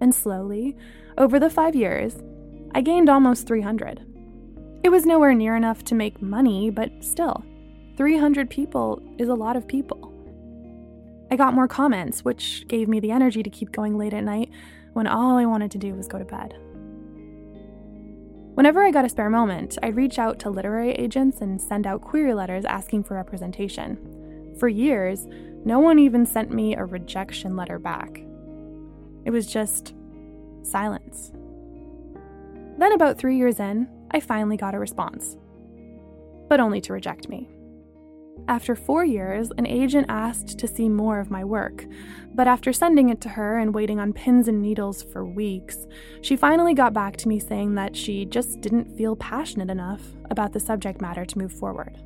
And 0.00 0.14
slowly, 0.14 0.76
over 1.18 1.38
the 1.38 1.50
five 1.50 1.74
years, 1.74 2.16
I 2.74 2.80
gained 2.80 3.08
almost 3.08 3.46
300. 3.46 4.04
It 4.82 4.88
was 4.88 5.06
nowhere 5.06 5.34
near 5.34 5.56
enough 5.56 5.84
to 5.84 5.94
make 5.94 6.20
money, 6.20 6.70
but 6.70 6.90
still, 7.00 7.44
300 7.96 8.50
people 8.50 9.00
is 9.18 9.28
a 9.28 9.34
lot 9.34 9.56
of 9.56 9.68
people. 9.68 10.11
I 11.32 11.36
got 11.36 11.54
more 11.54 11.66
comments, 11.66 12.26
which 12.26 12.68
gave 12.68 12.88
me 12.88 13.00
the 13.00 13.10
energy 13.10 13.42
to 13.42 13.48
keep 13.48 13.72
going 13.72 13.96
late 13.96 14.12
at 14.12 14.22
night 14.22 14.50
when 14.92 15.06
all 15.06 15.38
I 15.38 15.46
wanted 15.46 15.70
to 15.70 15.78
do 15.78 15.94
was 15.94 16.06
go 16.06 16.18
to 16.18 16.26
bed. 16.26 16.52
Whenever 18.52 18.84
I 18.84 18.90
got 18.90 19.06
a 19.06 19.08
spare 19.08 19.30
moment, 19.30 19.78
I'd 19.82 19.96
reach 19.96 20.18
out 20.18 20.38
to 20.40 20.50
literary 20.50 20.92
agents 20.92 21.40
and 21.40 21.58
send 21.58 21.86
out 21.86 22.02
query 22.02 22.34
letters 22.34 22.66
asking 22.66 23.04
for 23.04 23.14
representation. 23.14 24.54
For 24.58 24.68
years, 24.68 25.26
no 25.64 25.78
one 25.78 25.98
even 25.98 26.26
sent 26.26 26.50
me 26.50 26.76
a 26.76 26.84
rejection 26.84 27.56
letter 27.56 27.78
back. 27.78 28.22
It 29.24 29.30
was 29.30 29.50
just 29.50 29.94
silence. 30.64 31.32
Then, 32.76 32.92
about 32.92 33.16
three 33.16 33.38
years 33.38 33.58
in, 33.58 33.88
I 34.10 34.20
finally 34.20 34.58
got 34.58 34.74
a 34.74 34.78
response, 34.78 35.38
but 36.50 36.60
only 36.60 36.82
to 36.82 36.92
reject 36.92 37.30
me. 37.30 37.48
After 38.48 38.74
four 38.74 39.04
years, 39.04 39.50
an 39.56 39.66
agent 39.66 40.06
asked 40.08 40.58
to 40.58 40.66
see 40.66 40.88
more 40.88 41.20
of 41.20 41.30
my 41.30 41.44
work, 41.44 41.86
but 42.34 42.48
after 42.48 42.72
sending 42.72 43.08
it 43.08 43.20
to 43.22 43.28
her 43.28 43.58
and 43.58 43.74
waiting 43.74 44.00
on 44.00 44.12
pins 44.12 44.48
and 44.48 44.60
needles 44.60 45.02
for 45.02 45.24
weeks, 45.24 45.86
she 46.22 46.36
finally 46.36 46.74
got 46.74 46.92
back 46.92 47.16
to 47.18 47.28
me 47.28 47.38
saying 47.38 47.76
that 47.76 47.94
she 47.96 48.24
just 48.24 48.60
didn't 48.60 48.96
feel 48.96 49.14
passionate 49.16 49.70
enough 49.70 50.02
about 50.30 50.52
the 50.52 50.60
subject 50.60 51.00
matter 51.00 51.24
to 51.24 51.38
move 51.38 51.52
forward. 51.52 51.98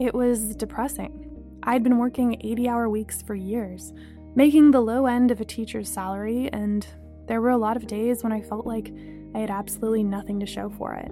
It 0.00 0.14
was 0.14 0.54
depressing. 0.54 1.24
I'd 1.64 1.82
been 1.82 1.98
working 1.98 2.40
80 2.40 2.68
hour 2.68 2.88
weeks 2.88 3.20
for 3.20 3.34
years, 3.34 3.92
making 4.36 4.70
the 4.70 4.80
low 4.80 5.06
end 5.06 5.32
of 5.32 5.40
a 5.40 5.44
teacher's 5.44 5.88
salary, 5.88 6.48
and 6.52 6.86
there 7.26 7.40
were 7.40 7.50
a 7.50 7.58
lot 7.58 7.76
of 7.76 7.88
days 7.88 8.22
when 8.22 8.32
I 8.32 8.40
felt 8.40 8.66
like 8.66 8.92
I 9.34 9.40
had 9.40 9.50
absolutely 9.50 10.04
nothing 10.04 10.38
to 10.40 10.46
show 10.46 10.70
for 10.70 10.94
it. 10.94 11.10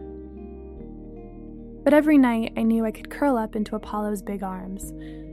But 1.87 1.95
every 1.95 2.19
night 2.19 2.53
I 2.57 2.65
knew 2.65 2.85
I 2.85 2.91
could 2.91 3.11
curl 3.11 3.37
up 3.37 3.55
into 3.55 3.77
Apollo's 3.77 4.21
big 4.21 4.43
arms, 4.43 4.91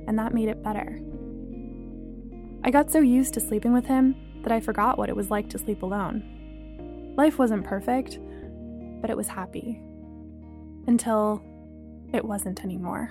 and 0.08 0.20
that 0.20 0.36
made 0.36 0.50
it 0.50 0.62
better. 0.62 1.02
I 2.64 2.70
got 2.70 2.92
so 2.92 3.00
used 3.00 3.34
to 3.34 3.40
sleeping 3.40 3.74
with 3.74 3.88
him 3.88 4.16
that 4.44 4.52
I 4.52 4.60
forgot 4.60 5.00
what 5.00 5.10
it 5.10 5.16
was 5.16 5.32
like 5.32 5.50
to 5.50 5.58
sleep 5.58 5.82
alone. 5.82 7.16
Life 7.18 7.40
wasn't 7.40 7.64
perfect, 7.64 8.20
but 9.02 9.10
it 9.10 9.18
was 9.18 9.28
happy. 9.30 9.82
Until 10.86 11.42
it 12.14 12.24
wasn't 12.24 12.64
anymore. 12.64 13.10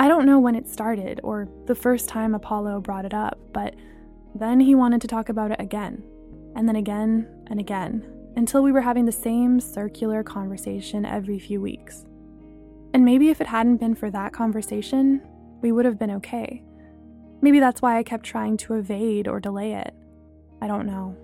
I 0.00 0.08
don't 0.08 0.24
know 0.24 0.40
when 0.40 0.54
it 0.54 0.66
started 0.66 1.20
or 1.22 1.46
the 1.66 1.74
first 1.74 2.08
time 2.08 2.34
Apollo 2.34 2.80
brought 2.80 3.04
it 3.04 3.12
up, 3.12 3.38
but 3.52 3.74
then 4.34 4.60
he 4.60 4.74
wanted 4.74 5.02
to 5.02 5.08
talk 5.08 5.28
about 5.28 5.50
it 5.50 5.60
again, 5.60 6.02
and 6.56 6.66
then 6.66 6.76
again 6.76 7.28
and 7.48 7.60
again, 7.60 8.13
until 8.36 8.62
we 8.62 8.72
were 8.72 8.80
having 8.80 9.04
the 9.04 9.12
same 9.12 9.60
circular 9.60 10.22
conversation 10.22 11.04
every 11.04 11.38
few 11.38 11.60
weeks. 11.60 12.04
And 12.92 13.04
maybe 13.04 13.28
if 13.28 13.40
it 13.40 13.46
hadn't 13.46 13.78
been 13.78 13.94
for 13.94 14.10
that 14.10 14.32
conversation, 14.32 15.20
we 15.60 15.72
would 15.72 15.84
have 15.84 15.98
been 15.98 16.10
okay. 16.12 16.62
Maybe 17.40 17.60
that's 17.60 17.82
why 17.82 17.98
I 17.98 18.02
kept 18.02 18.24
trying 18.24 18.56
to 18.58 18.74
evade 18.74 19.28
or 19.28 19.40
delay 19.40 19.74
it. 19.74 19.94
I 20.60 20.66
don't 20.66 20.86
know. 20.86 21.16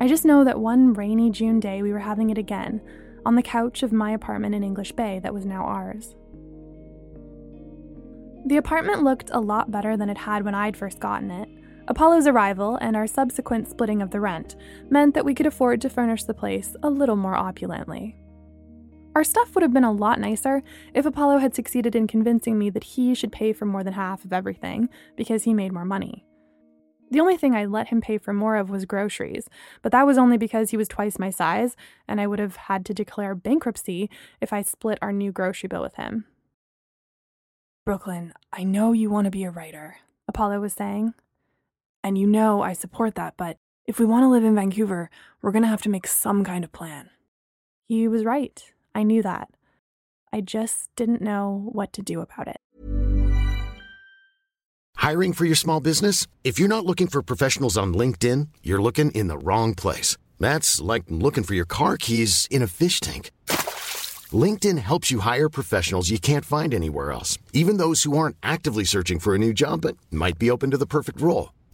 I 0.00 0.08
just 0.08 0.24
know 0.24 0.44
that 0.44 0.60
one 0.60 0.92
rainy 0.92 1.30
June 1.30 1.60
day 1.60 1.82
we 1.82 1.92
were 1.92 2.00
having 2.00 2.30
it 2.30 2.38
again 2.38 2.80
on 3.24 3.34
the 3.34 3.42
couch 3.42 3.82
of 3.82 3.92
my 3.92 4.10
apartment 4.10 4.54
in 4.54 4.62
English 4.62 4.92
Bay 4.92 5.18
that 5.20 5.32
was 5.32 5.46
now 5.46 5.64
ours. 5.64 6.14
The 8.44 8.58
apartment 8.58 9.02
looked 9.02 9.30
a 9.32 9.40
lot 9.40 9.70
better 9.70 9.96
than 9.96 10.08
it 10.08 10.18
had 10.18 10.44
when 10.44 10.54
I'd 10.54 10.76
first 10.76 11.00
gotten 11.00 11.30
it, 11.30 11.48
Apollo's 11.88 12.26
arrival 12.26 12.76
and 12.80 12.96
our 12.96 13.06
subsequent 13.06 13.68
splitting 13.68 14.02
of 14.02 14.10
the 14.10 14.20
rent 14.20 14.56
meant 14.90 15.14
that 15.14 15.24
we 15.24 15.34
could 15.34 15.46
afford 15.46 15.80
to 15.80 15.88
furnish 15.88 16.24
the 16.24 16.34
place 16.34 16.74
a 16.82 16.90
little 16.90 17.16
more 17.16 17.36
opulently. 17.36 18.16
Our 19.14 19.24
stuff 19.24 19.54
would 19.54 19.62
have 19.62 19.72
been 19.72 19.84
a 19.84 19.92
lot 19.92 20.20
nicer 20.20 20.62
if 20.92 21.06
Apollo 21.06 21.38
had 21.38 21.54
succeeded 21.54 21.94
in 21.94 22.06
convincing 22.06 22.58
me 22.58 22.70
that 22.70 22.84
he 22.84 23.14
should 23.14 23.32
pay 23.32 23.52
for 23.52 23.64
more 23.64 23.84
than 23.84 23.94
half 23.94 24.24
of 24.24 24.32
everything 24.32 24.88
because 25.16 25.44
he 25.44 25.54
made 25.54 25.72
more 25.72 25.84
money. 25.84 26.26
The 27.10 27.20
only 27.20 27.36
thing 27.36 27.54
I 27.54 27.66
let 27.66 27.88
him 27.88 28.00
pay 28.00 28.18
for 28.18 28.32
more 28.32 28.56
of 28.56 28.68
was 28.68 28.84
groceries, 28.84 29.48
but 29.80 29.92
that 29.92 30.06
was 30.06 30.18
only 30.18 30.36
because 30.36 30.70
he 30.70 30.76
was 30.76 30.88
twice 30.88 31.20
my 31.20 31.30
size, 31.30 31.76
and 32.08 32.20
I 32.20 32.26
would 32.26 32.40
have 32.40 32.56
had 32.56 32.84
to 32.86 32.94
declare 32.94 33.36
bankruptcy 33.36 34.10
if 34.40 34.52
I 34.52 34.62
split 34.62 34.98
our 35.00 35.12
new 35.12 35.30
grocery 35.30 35.68
bill 35.68 35.82
with 35.82 35.94
him. 35.94 36.24
Brooklyn, 37.84 38.34
I 38.52 38.64
know 38.64 38.92
you 38.92 39.08
want 39.08 39.26
to 39.26 39.30
be 39.30 39.44
a 39.44 39.50
writer, 39.50 39.98
Apollo 40.26 40.60
was 40.60 40.72
saying. 40.72 41.14
And 42.06 42.16
you 42.16 42.28
know 42.28 42.62
I 42.62 42.72
support 42.72 43.16
that, 43.16 43.34
but 43.36 43.56
if 43.84 43.98
we 43.98 44.06
want 44.06 44.22
to 44.22 44.28
live 44.28 44.44
in 44.44 44.54
Vancouver, 44.54 45.10
we're 45.42 45.50
going 45.50 45.64
to 45.64 45.68
have 45.68 45.82
to 45.82 45.88
make 45.88 46.06
some 46.06 46.44
kind 46.44 46.62
of 46.62 46.70
plan. 46.70 47.10
He 47.88 48.06
was 48.06 48.24
right. 48.24 48.62
I 48.94 49.02
knew 49.02 49.22
that. 49.22 49.48
I 50.32 50.40
just 50.40 50.88
didn't 50.94 51.20
know 51.20 51.68
what 51.72 51.92
to 51.94 52.02
do 52.02 52.20
about 52.20 52.46
it. 52.46 52.58
Hiring 54.94 55.32
for 55.32 55.46
your 55.46 55.56
small 55.56 55.80
business? 55.80 56.28
If 56.44 56.60
you're 56.60 56.68
not 56.68 56.86
looking 56.86 57.08
for 57.08 57.22
professionals 57.24 57.76
on 57.76 57.92
LinkedIn, 57.92 58.50
you're 58.62 58.80
looking 58.80 59.10
in 59.10 59.26
the 59.26 59.38
wrong 59.38 59.74
place. 59.74 60.16
That's 60.38 60.80
like 60.80 61.06
looking 61.08 61.42
for 61.42 61.54
your 61.54 61.64
car 61.64 61.96
keys 61.96 62.46
in 62.52 62.62
a 62.62 62.68
fish 62.68 63.00
tank. 63.00 63.32
LinkedIn 64.30 64.78
helps 64.78 65.10
you 65.10 65.18
hire 65.18 65.48
professionals 65.48 66.08
you 66.08 66.20
can't 66.20 66.44
find 66.44 66.72
anywhere 66.72 67.10
else, 67.10 67.36
even 67.52 67.78
those 67.78 68.04
who 68.04 68.16
aren't 68.16 68.36
actively 68.44 68.84
searching 68.84 69.18
for 69.18 69.34
a 69.34 69.38
new 69.38 69.52
job 69.52 69.80
but 69.80 69.96
might 70.12 70.38
be 70.38 70.52
open 70.52 70.70
to 70.70 70.78
the 70.78 70.86
perfect 70.86 71.20
role. 71.20 71.50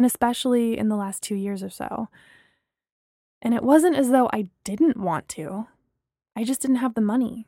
and 0.00 0.06
especially 0.06 0.78
in 0.78 0.88
the 0.88 0.96
last 0.96 1.22
two 1.22 1.34
years 1.34 1.62
or 1.62 1.68
so. 1.68 2.08
And 3.42 3.52
it 3.52 3.62
wasn't 3.62 3.96
as 3.96 4.08
though 4.08 4.30
I 4.32 4.48
didn't 4.64 4.96
want 4.96 5.28
to, 5.36 5.66
I 6.34 6.42
just 6.42 6.62
didn't 6.62 6.76
have 6.76 6.94
the 6.94 7.02
money. 7.02 7.46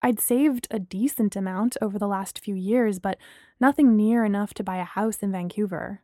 I'd 0.00 0.20
saved 0.20 0.68
a 0.70 0.78
decent 0.78 1.34
amount 1.34 1.76
over 1.82 1.98
the 1.98 2.06
last 2.06 2.38
few 2.38 2.54
years, 2.54 3.00
but 3.00 3.18
nothing 3.58 3.96
near 3.96 4.24
enough 4.24 4.54
to 4.54 4.62
buy 4.62 4.76
a 4.76 4.84
house 4.84 5.16
in 5.16 5.32
Vancouver. 5.32 6.00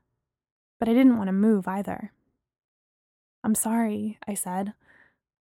But 0.81 0.89
I 0.89 0.93
didn't 0.93 1.19
want 1.19 1.29
to 1.29 1.33
move 1.33 1.69
either. 1.69 2.11
I'm 3.45 3.55
sorry, 3.55 4.19
I 4.27 4.35
said. 4.35 4.73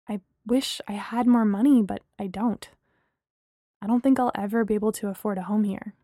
I 0.09 0.21
wish 0.47 0.81
I 0.87 0.93
had 0.93 1.27
more 1.27 1.45
money, 1.45 1.83
but 1.83 2.03
I 2.17 2.29
don't. 2.29 2.69
I 3.83 3.89
don't 3.89 4.03
think 4.05 4.21
I'll 4.21 4.31
ever 4.37 4.65
be 4.65 4.75
able 4.75 4.93
to 4.93 5.09
afford 5.09 5.37
a 5.37 5.43
home 5.43 5.65
here. 5.65 5.95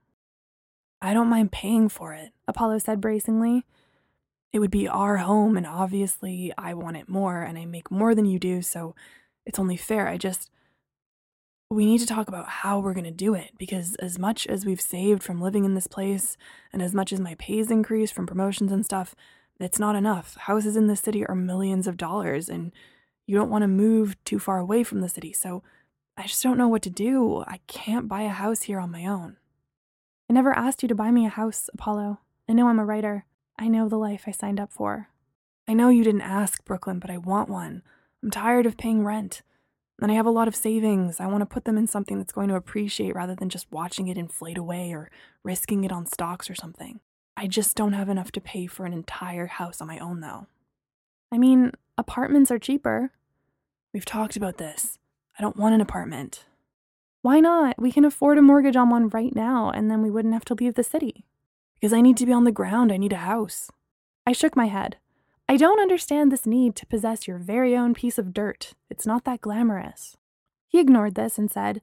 I 1.01 1.15
don't 1.15 1.29
mind 1.29 1.53
paying 1.53 1.89
for 1.89 2.15
it, 2.15 2.33
Apollo 2.49 2.79
said 2.79 3.01
bracingly. 3.01 3.65
It 4.55 4.61
would 4.61 4.71
be 4.71 4.87
our 4.87 5.17
home, 5.17 5.57
and 5.57 5.67
obviously 5.67 6.53
I 6.57 6.75
want 6.75 6.97
it 6.97 7.09
more, 7.09 7.43
and 7.43 7.59
I 7.59 7.65
make 7.65 7.91
more 7.91 8.15
than 8.15 8.25
you 8.25 8.39
do, 8.39 8.63
so 8.63 8.95
it's 9.45 9.59
only 9.59 9.77
fair. 9.77 10.07
I 10.07 10.17
just. 10.17 10.49
We 11.71 11.87
need 11.87 11.99
to 11.99 12.07
talk 12.07 12.29
about 12.29 12.49
how 12.49 12.79
we're 12.79 12.95
going 12.95 13.03
to 13.03 13.11
do 13.11 13.35
it 13.35 13.51
because, 13.59 13.97
as 13.97 14.17
much 14.17 14.47
as 14.47 14.65
we've 14.65 14.81
saved 14.81 15.25
from 15.25 15.41
living 15.41 15.65
in 15.65 15.75
this 15.75 15.89
place, 15.89 16.37
and 16.73 16.81
as 16.83 16.95
much 16.95 17.13
as 17.13 17.19
my 17.19 17.35
pay's 17.35 17.69
increased 17.69 18.15
from 18.15 18.29
promotions 18.29 18.71
and 18.71 18.85
stuff, 18.85 19.17
it's 19.59 19.81
not 19.81 19.97
enough. 19.97 20.37
Houses 20.37 20.77
in 20.77 20.87
this 20.87 21.01
city 21.01 21.27
are 21.27 21.35
millions 21.35 21.89
of 21.89 21.97
dollars, 21.97 22.49
and 22.49 22.71
you 23.27 23.37
don't 23.37 23.51
want 23.51 23.63
to 23.63 23.69
move 23.69 24.15
too 24.23 24.39
far 24.39 24.59
away 24.59 24.85
from 24.85 25.01
the 25.01 25.09
city, 25.09 25.33
so 25.33 25.65
I 26.17 26.29
just 26.29 26.45
don't 26.45 26.59
know 26.59 26.69
what 26.69 26.83
to 26.83 26.91
do. 26.91 27.43
I 27.49 27.59
can't 27.67 28.07
buy 28.07 28.23
a 28.23 28.29
house 28.29 28.63
here 28.63 28.79
on 28.79 28.93
my 28.93 29.05
own. 29.05 29.37
I 30.31 30.33
never 30.33 30.57
asked 30.57 30.81
you 30.83 30.89
to 30.91 30.95
buy 30.95 31.11
me 31.11 31.27
a 31.27 31.31
house, 31.31 31.69
Apollo. 31.75 32.21
I 32.49 32.53
know 32.53 32.69
I'm 32.69 32.79
a 32.79 32.85
writer. 32.85 33.25
I 33.59 33.69
know 33.69 33.89
the 33.89 33.97
life 33.97 34.25
I 34.27 34.33
signed 34.33 34.61
up 34.61 34.73
for. 34.73 35.09
I 35.67 35.73
know 35.73 35.89
you 35.89 36.05
didn't 36.05 36.23
ask, 36.23 36.65
Brooklyn, 36.65 36.99
but 36.99 37.11
I 37.11 37.19
want 37.19 37.49
one. 37.49 37.83
I'm 38.23 38.31
tired 38.31 38.67
of 38.67 38.77
paying 38.77 39.05
rent. 39.05 39.43
And 40.03 40.11
I 40.11 40.17
have 40.17 40.27
a 40.27 40.31
lot 40.31 40.49
of 40.49 40.57
savings. 40.57 41.21
I 41.21 41.27
want 41.27 41.43
to 41.43 41.47
put 41.47 41.65
them 41.65 41.79
in 41.79 41.87
something 41.87 42.19
that's 42.19 42.33
going 42.33 42.49
to 42.49 42.57
appreciate 42.57 43.15
rather 43.15 43.35
than 43.35 43.49
just 43.49 43.71
watching 43.71 44.09
it 44.09 44.19
inflate 44.19 44.59
away 44.59 44.93
or 44.93 45.11
risking 45.45 45.85
it 45.85 45.93
on 45.93 46.05
stocks 46.05 46.51
or 46.51 46.55
something. 46.55 47.01
I 47.37 47.47
just 47.47 47.77
don't 47.77 47.93
have 47.93 48.09
enough 48.09 48.33
to 48.33 48.41
pay 48.41 48.67
for 48.67 48.87
an 48.87 48.93
entire 48.93 49.47
house 49.47 49.81
on 49.81 49.87
my 49.87 49.99
own, 49.99 50.21
though. 50.21 50.47
I 51.33 51.39
mean, 51.39 51.73
apartments 51.97 52.51
are 52.51 52.59
cheaper. 52.59 53.13
We've 53.93 54.05
talked 54.05 54.37
about 54.37 54.59
this. 54.59 54.99
I 55.39 55.43
don't 55.43 55.57
want 55.57 55.75
an 55.75 55.81
apartment. 55.81 56.45
Why 57.23 57.41
not? 57.41 57.81
We 57.81 57.91
can 57.91 58.05
afford 58.05 58.37
a 58.37 58.43
mortgage 58.43 58.77
on 58.77 58.91
one 58.91 59.09
right 59.09 59.35
now, 59.35 59.71
and 59.71 59.91
then 59.91 60.03
we 60.03 60.11
wouldn't 60.11 60.35
have 60.35 60.45
to 60.47 60.55
leave 60.55 60.75
the 60.75 60.83
city. 60.85 61.25
Because 61.81 61.93
I 61.93 62.01
need 62.01 62.17
to 62.19 62.27
be 62.27 62.33
on 62.33 62.45
the 62.45 62.53
ground, 62.53 62.93
I 62.93 62.97
need 62.97 63.13
a 63.13 63.17
house. 63.17 63.71
I 64.27 64.33
shook 64.33 64.57
my 64.57 64.67
head. 64.67 64.97
I 65.49 65.59
don't 65.59 65.81
understand 65.81 66.33
this 66.33 66.47
need 66.47 66.75
to 66.77 66.87
possess 66.87 67.29
your 67.29 67.37
very 67.37 67.77
own 67.77 67.93
piece 67.93 68.19
of 68.19 68.33
dirt. 68.33 68.73
It's 68.89 69.07
not 69.07 69.25
that 69.25 69.43
glamorous. 69.43 70.17
He 70.69 70.81
ignored 70.81 71.15
this 71.15 71.37
and 71.37 71.51
said, 71.51 71.83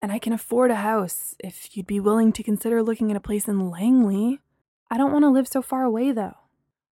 And 0.00 0.10
I 0.10 0.18
can 0.18 0.32
afford 0.32 0.70
a 0.70 0.76
house 0.76 1.34
if 1.38 1.76
you'd 1.76 1.86
be 1.86 2.00
willing 2.00 2.32
to 2.32 2.42
consider 2.42 2.82
looking 2.82 3.10
at 3.10 3.16
a 3.16 3.20
place 3.20 3.46
in 3.46 3.70
Langley. 3.70 4.40
I 4.90 4.96
don't 4.96 5.12
want 5.12 5.24
to 5.24 5.30
live 5.30 5.46
so 5.46 5.60
far 5.60 5.84
away, 5.84 6.10
though. 6.10 6.36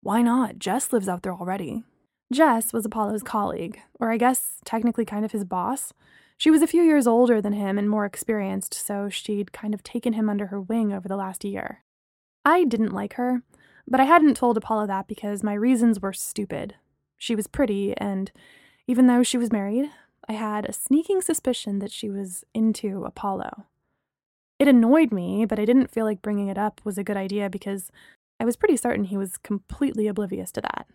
Why 0.01 0.22
not? 0.22 0.60
Jess 0.60 0.94
lives 0.94 1.10
out 1.10 1.24
there 1.24 1.34
already. 1.34 1.84
Jess 2.32 2.72
was 2.72 2.86
Apollo's 2.86 3.24
colleague, 3.24 3.80
or 4.00 4.12
I 4.12 4.18
guess 4.18 4.53
technically 4.63 5.03
kind 5.03 5.25
of 5.25 5.32
his 5.32 5.44
boss. 5.44 5.94
She 6.38 6.50
was 6.50 6.62
a 6.62 6.68
few 6.68 6.82
years 6.82 7.06
older 7.06 7.41
than 7.41 7.53
him 7.53 7.77
and 7.77 7.89
more 7.89 8.06
experienced, 8.06 8.74
so 8.74 9.10
she'd 9.10 9.51
kind 9.51 9.74
of 9.74 9.84
taken 9.84 10.13
him 10.13 10.30
under 10.30 10.48
her 10.48 10.62
wing 10.62 10.94
over 10.94 11.08
the 11.08 11.18
last 11.18 11.44
year. 11.44 11.84
I 12.43 12.63
didn't 12.63 12.93
like 12.93 13.13
her, 13.13 13.43
but 13.88 14.00
I 14.00 14.05
hadn't 14.05 14.36
told 14.36 14.57
Apollo 14.57 14.88
that 14.88 15.07
because 15.07 15.43
my 15.43 15.53
reasons 15.53 16.00
were 16.00 16.13
stupid. 16.13 16.75
She 17.17 17.36
was 17.36 17.48
pretty, 17.48 17.95
and 17.98 18.31
even 18.88 19.07
though 19.07 19.24
she 19.24 19.38
was 19.38 19.51
married, 19.51 19.89
I 20.27 20.33
had 20.33 20.65
a 20.65 20.74
sneaking 20.74 21.21
suspicion 21.21 21.79
that 21.79 21.91
she 21.91 22.10
was 22.10 22.43
into 22.53 23.03
Apollo. 23.03 23.65
It 24.60 24.67
annoyed 24.67 25.12
me, 25.12 25.45
but 25.45 25.60
I 25.60 25.65
didn't 25.65 25.91
feel 25.91 26.05
like 26.05 26.21
bringing 26.21 26.48
it 26.48 26.57
up 26.57 26.81
was 26.83 26.98
a 26.98 27.03
good 27.03 27.17
idea 27.17 27.50
because 27.50 27.91
I 28.39 28.45
was 28.45 28.55
pretty 28.55 28.77
certain 28.77 29.05
he 29.05 29.17
was 29.17 29.38
completely 29.38 30.07
oblivious 30.07 30.51
to 30.53 30.62
that. 30.62 30.88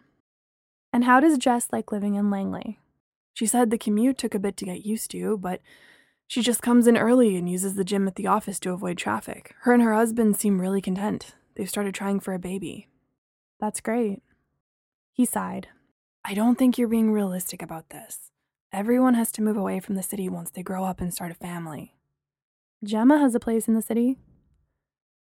And 0.92 1.04
how 1.04 1.20
does 1.20 1.38
Jess 1.38 1.68
like 1.72 1.92
living 1.92 2.14
in 2.14 2.30
Langley? 2.30 2.78
She 3.34 3.46
said 3.46 3.70
the 3.70 3.78
commute 3.78 4.18
took 4.18 4.34
a 4.34 4.38
bit 4.38 4.56
to 4.56 4.64
get 4.64 4.86
used 4.86 5.10
to, 5.10 5.36
but 5.36 5.60
she 6.26 6.42
just 6.42 6.62
comes 6.62 6.86
in 6.86 6.96
early 6.96 7.36
and 7.36 7.48
uses 7.48 7.74
the 7.74 7.84
gym 7.84 8.08
at 8.08 8.16
the 8.16 8.26
office 8.26 8.58
to 8.60 8.72
avoid 8.72 8.98
traffic. 8.98 9.54
Her 9.60 9.72
and 9.72 9.82
her 9.82 9.94
husband 9.94 10.36
seem 10.36 10.60
really 10.60 10.80
content. 10.80 11.34
They've 11.54 11.68
started 11.68 11.94
trying 11.94 12.20
for 12.20 12.34
a 12.34 12.38
baby. 12.38 12.88
That's 13.60 13.80
great. 13.80 14.22
He 15.12 15.24
sighed. 15.24 15.68
I 16.24 16.34
don't 16.34 16.58
think 16.58 16.76
you're 16.76 16.88
being 16.88 17.12
realistic 17.12 17.62
about 17.62 17.90
this. 17.90 18.32
Everyone 18.72 19.14
has 19.14 19.30
to 19.32 19.42
move 19.42 19.56
away 19.56 19.80
from 19.80 19.94
the 19.94 20.02
city 20.02 20.28
once 20.28 20.50
they 20.50 20.62
grow 20.62 20.84
up 20.84 21.00
and 21.00 21.14
start 21.14 21.30
a 21.30 21.34
family. 21.34 21.94
Gemma 22.84 23.18
has 23.18 23.34
a 23.34 23.40
place 23.40 23.68
in 23.68 23.74
the 23.74 23.80
city. 23.80 24.18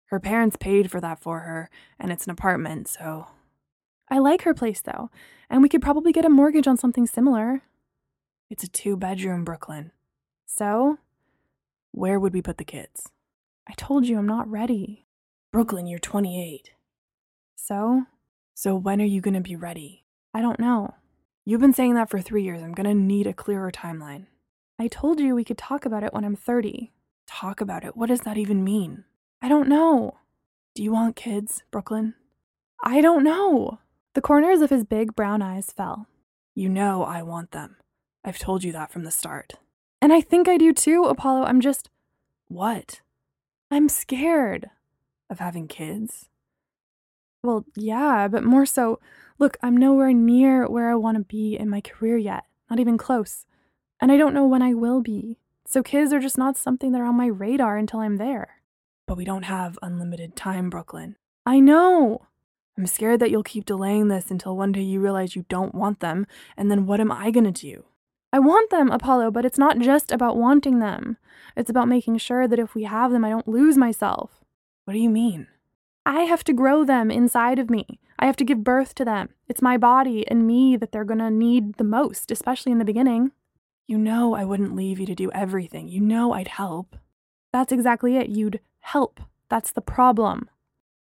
Her 0.06 0.20
parents 0.20 0.56
paid 0.60 0.90
for 0.90 1.00
that 1.00 1.18
for 1.18 1.40
her, 1.40 1.70
and 1.98 2.12
it's 2.12 2.26
an 2.26 2.30
apartment, 2.30 2.86
so. 2.86 3.28
I 4.10 4.18
like 4.18 4.42
her 4.42 4.52
place, 4.52 4.82
though, 4.82 5.10
and 5.48 5.62
we 5.62 5.70
could 5.70 5.80
probably 5.80 6.12
get 6.12 6.26
a 6.26 6.28
mortgage 6.28 6.68
on 6.68 6.76
something 6.76 7.06
similar. 7.06 7.62
It's 8.50 8.62
a 8.62 8.68
two 8.68 8.96
bedroom, 8.96 9.42
Brooklyn. 9.44 9.90
So? 10.46 10.98
Where 11.92 12.18
would 12.18 12.32
we 12.32 12.42
put 12.42 12.58
the 12.58 12.64
kids? 12.64 13.08
I 13.68 13.74
told 13.74 14.06
you 14.06 14.18
I'm 14.18 14.26
not 14.26 14.50
ready. 14.50 15.06
Brooklyn, 15.52 15.86
you're 15.86 15.98
28. 15.98 16.72
So? 17.56 18.04
So 18.54 18.74
when 18.76 19.00
are 19.00 19.06
you 19.06 19.20
going 19.20 19.34
to 19.34 19.40
be 19.40 19.56
ready? 19.56 20.04
I 20.34 20.40
don't 20.40 20.60
know. 20.60 20.94
You've 21.44 21.60
been 21.60 21.74
saying 21.74 21.94
that 21.94 22.08
for 22.08 22.20
three 22.20 22.42
years. 22.42 22.62
I'm 22.62 22.72
going 22.72 22.86
to 22.86 22.94
need 22.94 23.26
a 23.26 23.32
clearer 23.32 23.70
timeline. 23.70 24.26
I 24.78 24.88
told 24.88 25.20
you 25.20 25.34
we 25.34 25.44
could 25.44 25.58
talk 25.58 25.84
about 25.84 26.02
it 26.02 26.12
when 26.12 26.24
I'm 26.24 26.36
30. 26.36 26.92
Talk 27.26 27.60
about 27.60 27.84
it? 27.84 27.96
What 27.96 28.08
does 28.08 28.20
that 28.20 28.38
even 28.38 28.64
mean? 28.64 29.04
I 29.40 29.48
don't 29.48 29.68
know. 29.68 30.18
Do 30.74 30.82
you 30.82 30.92
want 30.92 31.16
kids, 31.16 31.62
Brooklyn? 31.70 32.14
I 32.82 33.00
don't 33.00 33.24
know. 33.24 33.78
The 34.14 34.20
corners 34.20 34.60
of 34.60 34.70
his 34.70 34.84
big 34.84 35.14
brown 35.14 35.42
eyes 35.42 35.70
fell. 35.70 36.06
You 36.54 36.68
know 36.68 37.02
I 37.02 37.22
want 37.22 37.52
them. 37.52 37.76
I've 38.24 38.38
told 38.38 38.64
you 38.64 38.72
that 38.72 38.90
from 38.92 39.04
the 39.04 39.10
start. 39.10 39.54
And 40.02 40.12
I 40.12 40.20
think 40.20 40.48
I 40.48 40.58
do 40.58 40.72
too, 40.72 41.04
Apollo. 41.04 41.44
I'm 41.44 41.60
just. 41.60 41.88
What? 42.48 43.02
I'm 43.70 43.88
scared. 43.88 44.68
Of 45.30 45.38
having 45.38 45.68
kids? 45.68 46.28
Well, 47.44 47.64
yeah, 47.76 48.26
but 48.26 48.42
more 48.42 48.66
so, 48.66 48.98
look, 49.38 49.56
I'm 49.62 49.76
nowhere 49.76 50.12
near 50.12 50.68
where 50.68 50.90
I 50.90 50.96
want 50.96 51.18
to 51.18 51.24
be 51.24 51.56
in 51.56 51.70
my 51.70 51.80
career 51.80 52.16
yet. 52.16 52.44
Not 52.68 52.80
even 52.80 52.98
close. 52.98 53.46
And 54.00 54.10
I 54.10 54.16
don't 54.16 54.34
know 54.34 54.44
when 54.44 54.60
I 54.60 54.74
will 54.74 55.02
be. 55.02 55.38
So 55.66 55.84
kids 55.84 56.12
are 56.12 56.18
just 56.18 56.36
not 56.36 56.56
something 56.56 56.90
that 56.90 57.00
are 57.00 57.06
on 57.06 57.16
my 57.16 57.28
radar 57.28 57.76
until 57.76 58.00
I'm 58.00 58.16
there. 58.16 58.56
But 59.06 59.16
we 59.16 59.24
don't 59.24 59.44
have 59.44 59.78
unlimited 59.82 60.34
time, 60.34 60.68
Brooklyn. 60.68 61.14
I 61.46 61.60
know. 61.60 62.26
I'm 62.76 62.88
scared 62.88 63.20
that 63.20 63.30
you'll 63.30 63.44
keep 63.44 63.66
delaying 63.66 64.08
this 64.08 64.32
until 64.32 64.56
one 64.56 64.72
day 64.72 64.82
you 64.82 64.98
realize 64.98 65.36
you 65.36 65.46
don't 65.48 65.76
want 65.76 66.00
them, 66.00 66.26
and 66.56 66.72
then 66.72 66.86
what 66.86 67.00
am 67.00 67.12
I 67.12 67.30
gonna 67.30 67.52
do? 67.52 67.84
I 68.32 68.38
want 68.38 68.70
them, 68.70 68.90
Apollo, 68.90 69.32
but 69.32 69.44
it's 69.44 69.58
not 69.58 69.78
just 69.78 70.10
about 70.10 70.36
wanting 70.36 70.78
them. 70.78 71.18
It's 71.56 71.68
about 71.68 71.88
making 71.88 72.16
sure 72.18 72.48
that 72.48 72.58
if 72.58 72.74
we 72.74 72.84
have 72.84 73.12
them, 73.12 73.24
I 73.24 73.30
don't 73.30 73.46
lose 73.46 73.76
myself. 73.76 74.42
What 74.84 74.94
do 74.94 74.98
you 74.98 75.10
mean? 75.10 75.48
I 76.06 76.22
have 76.22 76.42
to 76.44 76.52
grow 76.52 76.84
them 76.84 77.10
inside 77.10 77.58
of 77.58 77.70
me. 77.70 78.00
I 78.18 78.26
have 78.26 78.36
to 78.36 78.44
give 78.44 78.64
birth 78.64 78.94
to 78.96 79.04
them. 79.04 79.30
It's 79.48 79.60
my 79.60 79.76
body 79.76 80.26
and 80.28 80.46
me 80.46 80.76
that 80.76 80.92
they're 80.92 81.04
gonna 81.04 81.30
need 81.30 81.74
the 81.74 81.84
most, 81.84 82.30
especially 82.30 82.72
in 82.72 82.78
the 82.78 82.84
beginning. 82.84 83.32
You 83.86 83.98
know 83.98 84.34
I 84.34 84.44
wouldn't 84.44 84.74
leave 84.74 84.98
you 84.98 85.06
to 85.06 85.14
do 85.14 85.30
everything. 85.32 85.88
You 85.88 86.00
know 86.00 86.32
I'd 86.32 86.48
help. 86.48 86.96
That's 87.52 87.72
exactly 87.72 88.16
it. 88.16 88.28
You'd 88.28 88.60
help. 88.80 89.20
That's 89.48 89.72
the 89.72 89.80
problem. 89.82 90.48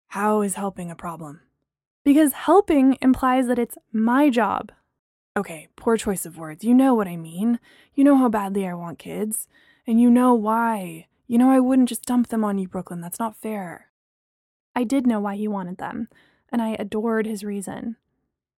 How 0.08 0.40
is 0.40 0.54
helping 0.54 0.90
a 0.90 0.96
problem? 0.96 1.40
Because 2.04 2.32
helping 2.32 2.96
implies 3.02 3.46
that 3.48 3.58
it's 3.58 3.76
my 3.92 4.30
job. 4.30 4.72
Okay, 5.36 5.68
poor 5.76 5.96
choice 5.96 6.26
of 6.26 6.38
words. 6.38 6.64
You 6.64 6.74
know 6.74 6.94
what 6.94 7.06
I 7.06 7.16
mean. 7.16 7.60
You 7.94 8.04
know 8.04 8.16
how 8.16 8.28
badly 8.28 8.66
I 8.66 8.74
want 8.74 8.98
kids. 8.98 9.46
And 9.86 10.00
you 10.00 10.10
know 10.10 10.34
why. 10.34 11.06
You 11.26 11.38
know 11.38 11.50
I 11.50 11.60
wouldn't 11.60 11.88
just 11.88 12.04
dump 12.04 12.28
them 12.28 12.44
on 12.44 12.58
you, 12.58 12.66
Brooklyn. 12.66 13.00
That's 13.00 13.20
not 13.20 13.36
fair. 13.36 13.86
I 14.74 14.84
did 14.84 15.06
know 15.06 15.20
why 15.20 15.36
he 15.36 15.48
wanted 15.48 15.78
them, 15.78 16.08
and 16.50 16.60
I 16.60 16.76
adored 16.78 17.26
his 17.26 17.44
reason. 17.44 17.96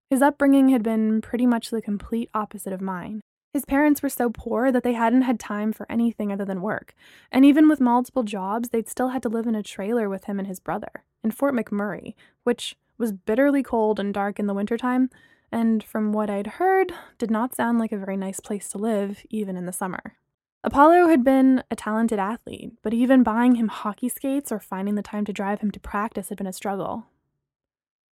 His 0.08 0.22
upbringing 0.22 0.70
had 0.70 0.82
been 0.82 1.20
pretty 1.20 1.46
much 1.46 1.70
the 1.70 1.82
complete 1.82 2.30
opposite 2.34 2.72
of 2.72 2.80
mine. 2.80 3.20
His 3.52 3.64
parents 3.66 4.02
were 4.02 4.08
so 4.08 4.30
poor 4.30 4.72
that 4.72 4.82
they 4.82 4.94
hadn't 4.94 5.22
had 5.22 5.38
time 5.38 5.72
for 5.72 5.86
anything 5.90 6.32
other 6.32 6.44
than 6.44 6.62
work, 6.62 6.94
and 7.30 7.44
even 7.44 7.68
with 7.68 7.80
multiple 7.80 8.22
jobs, 8.22 8.70
they'd 8.70 8.88
still 8.88 9.08
had 9.08 9.22
to 9.22 9.28
live 9.28 9.46
in 9.46 9.54
a 9.54 9.62
trailer 9.62 10.08
with 10.08 10.24
him 10.24 10.38
and 10.38 10.48
his 10.48 10.60
brother 10.60 11.04
in 11.22 11.30
Fort 11.30 11.54
McMurray, 11.54 12.14
which 12.44 12.76
was 12.96 13.12
bitterly 13.12 13.62
cold 13.62 14.00
and 14.00 14.14
dark 14.14 14.38
in 14.38 14.46
the 14.46 14.54
wintertime, 14.54 15.10
and 15.52 15.84
from 15.84 16.12
what 16.12 16.30
I'd 16.30 16.46
heard, 16.58 16.92
did 17.18 17.30
not 17.30 17.54
sound 17.54 17.78
like 17.78 17.92
a 17.92 17.98
very 17.98 18.16
nice 18.16 18.40
place 18.40 18.68
to 18.70 18.78
live, 18.78 19.24
even 19.30 19.56
in 19.56 19.66
the 19.66 19.72
summer. 19.72 20.16
Apollo 20.64 21.08
had 21.08 21.22
been 21.22 21.62
a 21.70 21.76
talented 21.76 22.18
athlete, 22.18 22.72
but 22.82 22.94
even 22.94 23.22
buying 23.22 23.56
him 23.56 23.68
hockey 23.68 24.08
skates 24.08 24.50
or 24.50 24.60
finding 24.60 24.94
the 24.94 25.02
time 25.02 25.24
to 25.24 25.32
drive 25.32 25.60
him 25.60 25.70
to 25.72 25.80
practice 25.80 26.28
had 26.28 26.38
been 26.38 26.46
a 26.46 26.52
struggle. 26.52 27.06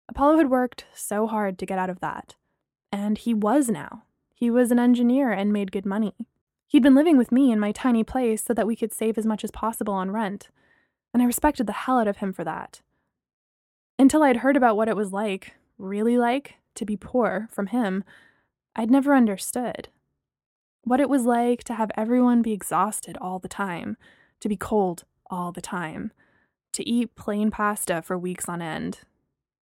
Apollo 0.08 0.38
had 0.38 0.50
worked 0.50 0.84
so 0.94 1.26
hard 1.26 1.58
to 1.58 1.66
get 1.66 1.78
out 1.78 1.90
of 1.90 2.00
that, 2.00 2.34
and 2.92 3.18
he 3.18 3.34
was 3.34 3.68
now. 3.68 4.04
He 4.34 4.50
was 4.50 4.70
an 4.70 4.78
engineer 4.78 5.32
and 5.32 5.52
made 5.52 5.72
good 5.72 5.86
money. 5.86 6.14
He'd 6.66 6.82
been 6.82 6.94
living 6.94 7.16
with 7.16 7.32
me 7.32 7.50
in 7.50 7.58
my 7.58 7.72
tiny 7.72 8.04
place 8.04 8.44
so 8.44 8.52
that 8.52 8.66
we 8.66 8.76
could 8.76 8.92
save 8.92 9.16
as 9.16 9.24
much 9.24 9.42
as 9.42 9.50
possible 9.50 9.94
on 9.94 10.10
rent, 10.10 10.50
and 11.12 11.22
I 11.22 11.26
respected 11.26 11.66
the 11.66 11.72
hell 11.72 11.98
out 11.98 12.08
of 12.08 12.18
him 12.18 12.32
for 12.32 12.44
that. 12.44 12.82
Until 13.98 14.22
I'd 14.22 14.38
heard 14.38 14.56
about 14.56 14.76
what 14.76 14.88
it 14.88 14.96
was 14.96 15.12
like, 15.12 15.54
really 15.78 16.18
like, 16.18 16.56
to 16.74 16.84
be 16.84 16.96
poor 16.96 17.48
from 17.50 17.68
him, 17.68 18.04
I'd 18.76 18.90
never 18.90 19.14
understood. 19.14 19.88
What 20.82 21.00
it 21.00 21.08
was 21.08 21.24
like 21.24 21.64
to 21.64 21.74
have 21.74 21.90
everyone 21.96 22.42
be 22.42 22.52
exhausted 22.52 23.16
all 23.20 23.38
the 23.38 23.48
time, 23.48 23.96
to 24.40 24.48
be 24.48 24.56
cold 24.56 25.04
all 25.30 25.52
the 25.52 25.62
time, 25.62 26.12
to 26.72 26.88
eat 26.88 27.14
plain 27.16 27.50
pasta 27.50 28.02
for 28.02 28.18
weeks 28.18 28.48
on 28.48 28.60
end. 28.60 29.00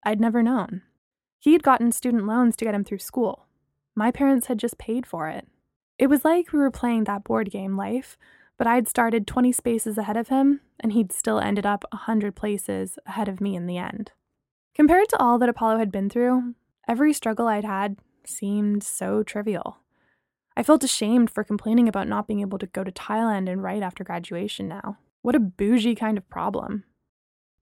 I'd 0.02 0.20
never 0.20 0.42
known. 0.42 0.82
He'd 1.38 1.62
gotten 1.62 1.92
student 1.92 2.26
loans 2.26 2.56
to 2.56 2.64
get 2.64 2.74
him 2.74 2.84
through 2.84 2.98
school. 2.98 3.46
My 3.94 4.10
parents 4.10 4.46
had 4.46 4.58
just 4.58 4.78
paid 4.78 5.06
for 5.06 5.28
it. 5.28 5.46
It 5.98 6.08
was 6.08 6.24
like 6.24 6.52
we 6.52 6.58
were 6.58 6.70
playing 6.70 7.04
that 7.04 7.22
board 7.22 7.50
game, 7.50 7.76
Life, 7.76 8.18
but 8.56 8.66
I'd 8.66 8.88
started 8.88 9.26
20 9.26 9.52
spaces 9.52 9.98
ahead 9.98 10.16
of 10.16 10.28
him, 10.28 10.60
and 10.80 10.92
he'd 10.92 11.12
still 11.12 11.38
ended 11.38 11.66
up 11.66 11.84
100 11.92 12.34
places 12.34 12.98
ahead 13.06 13.28
of 13.28 13.40
me 13.40 13.54
in 13.54 13.66
the 13.66 13.78
end. 13.78 14.12
Compared 14.74 15.08
to 15.10 15.18
all 15.18 15.38
that 15.38 15.48
Apollo 15.48 15.78
had 15.78 15.92
been 15.92 16.10
through, 16.10 16.54
every 16.88 17.12
struggle 17.12 17.48
I'd 17.48 17.64
had 17.64 17.96
seemed 18.24 18.82
so 18.82 19.22
trivial. 19.22 19.78
I 20.56 20.62
felt 20.62 20.84
ashamed 20.84 21.30
for 21.30 21.42
complaining 21.42 21.88
about 21.88 22.08
not 22.08 22.26
being 22.28 22.40
able 22.40 22.58
to 22.58 22.66
go 22.66 22.84
to 22.84 22.92
Thailand 22.92 23.50
and 23.50 23.62
write 23.62 23.82
after 23.82 24.04
graduation 24.04 24.68
now. 24.68 24.98
What 25.22 25.34
a 25.34 25.40
bougie 25.40 25.94
kind 25.94 26.16
of 26.16 26.28
problem. 26.28 26.84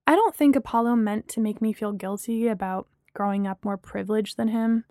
I 0.05 0.15
don't 0.15 0.35
think 0.35 0.55
Apollo 0.55 0.97
meant 0.97 1.27
to 1.29 1.39
make 1.39 1.61
me 1.61 1.73
feel 1.73 1.93
guilty 1.93 2.47
about 2.47 2.87
growing 3.13 3.47
up 3.47 3.63
more 3.63 3.77
privileged 3.77 4.37
than 4.37 4.49
him. 4.49 4.85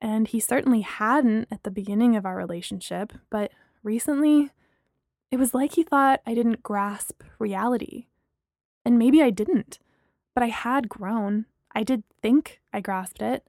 And 0.00 0.28
he 0.28 0.40
certainly 0.40 0.82
hadn't 0.82 1.48
at 1.50 1.62
the 1.62 1.70
beginning 1.70 2.16
of 2.16 2.26
our 2.26 2.36
relationship, 2.36 3.12
but 3.30 3.52
recently, 3.82 4.50
it 5.30 5.38
was 5.38 5.54
like 5.54 5.74
he 5.74 5.82
thought 5.82 6.20
I 6.26 6.34
didn't 6.34 6.62
grasp 6.62 7.22
reality. 7.38 8.06
And 8.84 8.98
maybe 8.98 9.22
I 9.22 9.30
didn't, 9.30 9.78
but 10.34 10.42
I 10.42 10.48
had 10.48 10.88
grown. 10.88 11.46
I 11.74 11.84
did 11.84 12.02
think 12.24 12.62
I 12.72 12.80
grasped 12.80 13.20
it. 13.20 13.46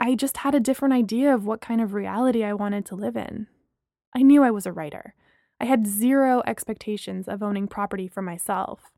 I 0.00 0.16
just 0.16 0.38
had 0.38 0.52
a 0.52 0.58
different 0.58 0.94
idea 0.94 1.32
of 1.32 1.46
what 1.46 1.60
kind 1.60 1.80
of 1.80 1.94
reality 1.94 2.42
I 2.42 2.54
wanted 2.54 2.84
to 2.86 2.96
live 2.96 3.16
in. 3.16 3.46
I 4.16 4.22
knew 4.22 4.42
I 4.42 4.50
was 4.50 4.66
a 4.66 4.72
writer. 4.72 5.14
I 5.60 5.66
had 5.66 5.86
zero 5.86 6.42
expectations 6.44 7.28
of 7.28 7.40
owning 7.40 7.68
property 7.68 8.08
for 8.08 8.20
myself. 8.20 8.90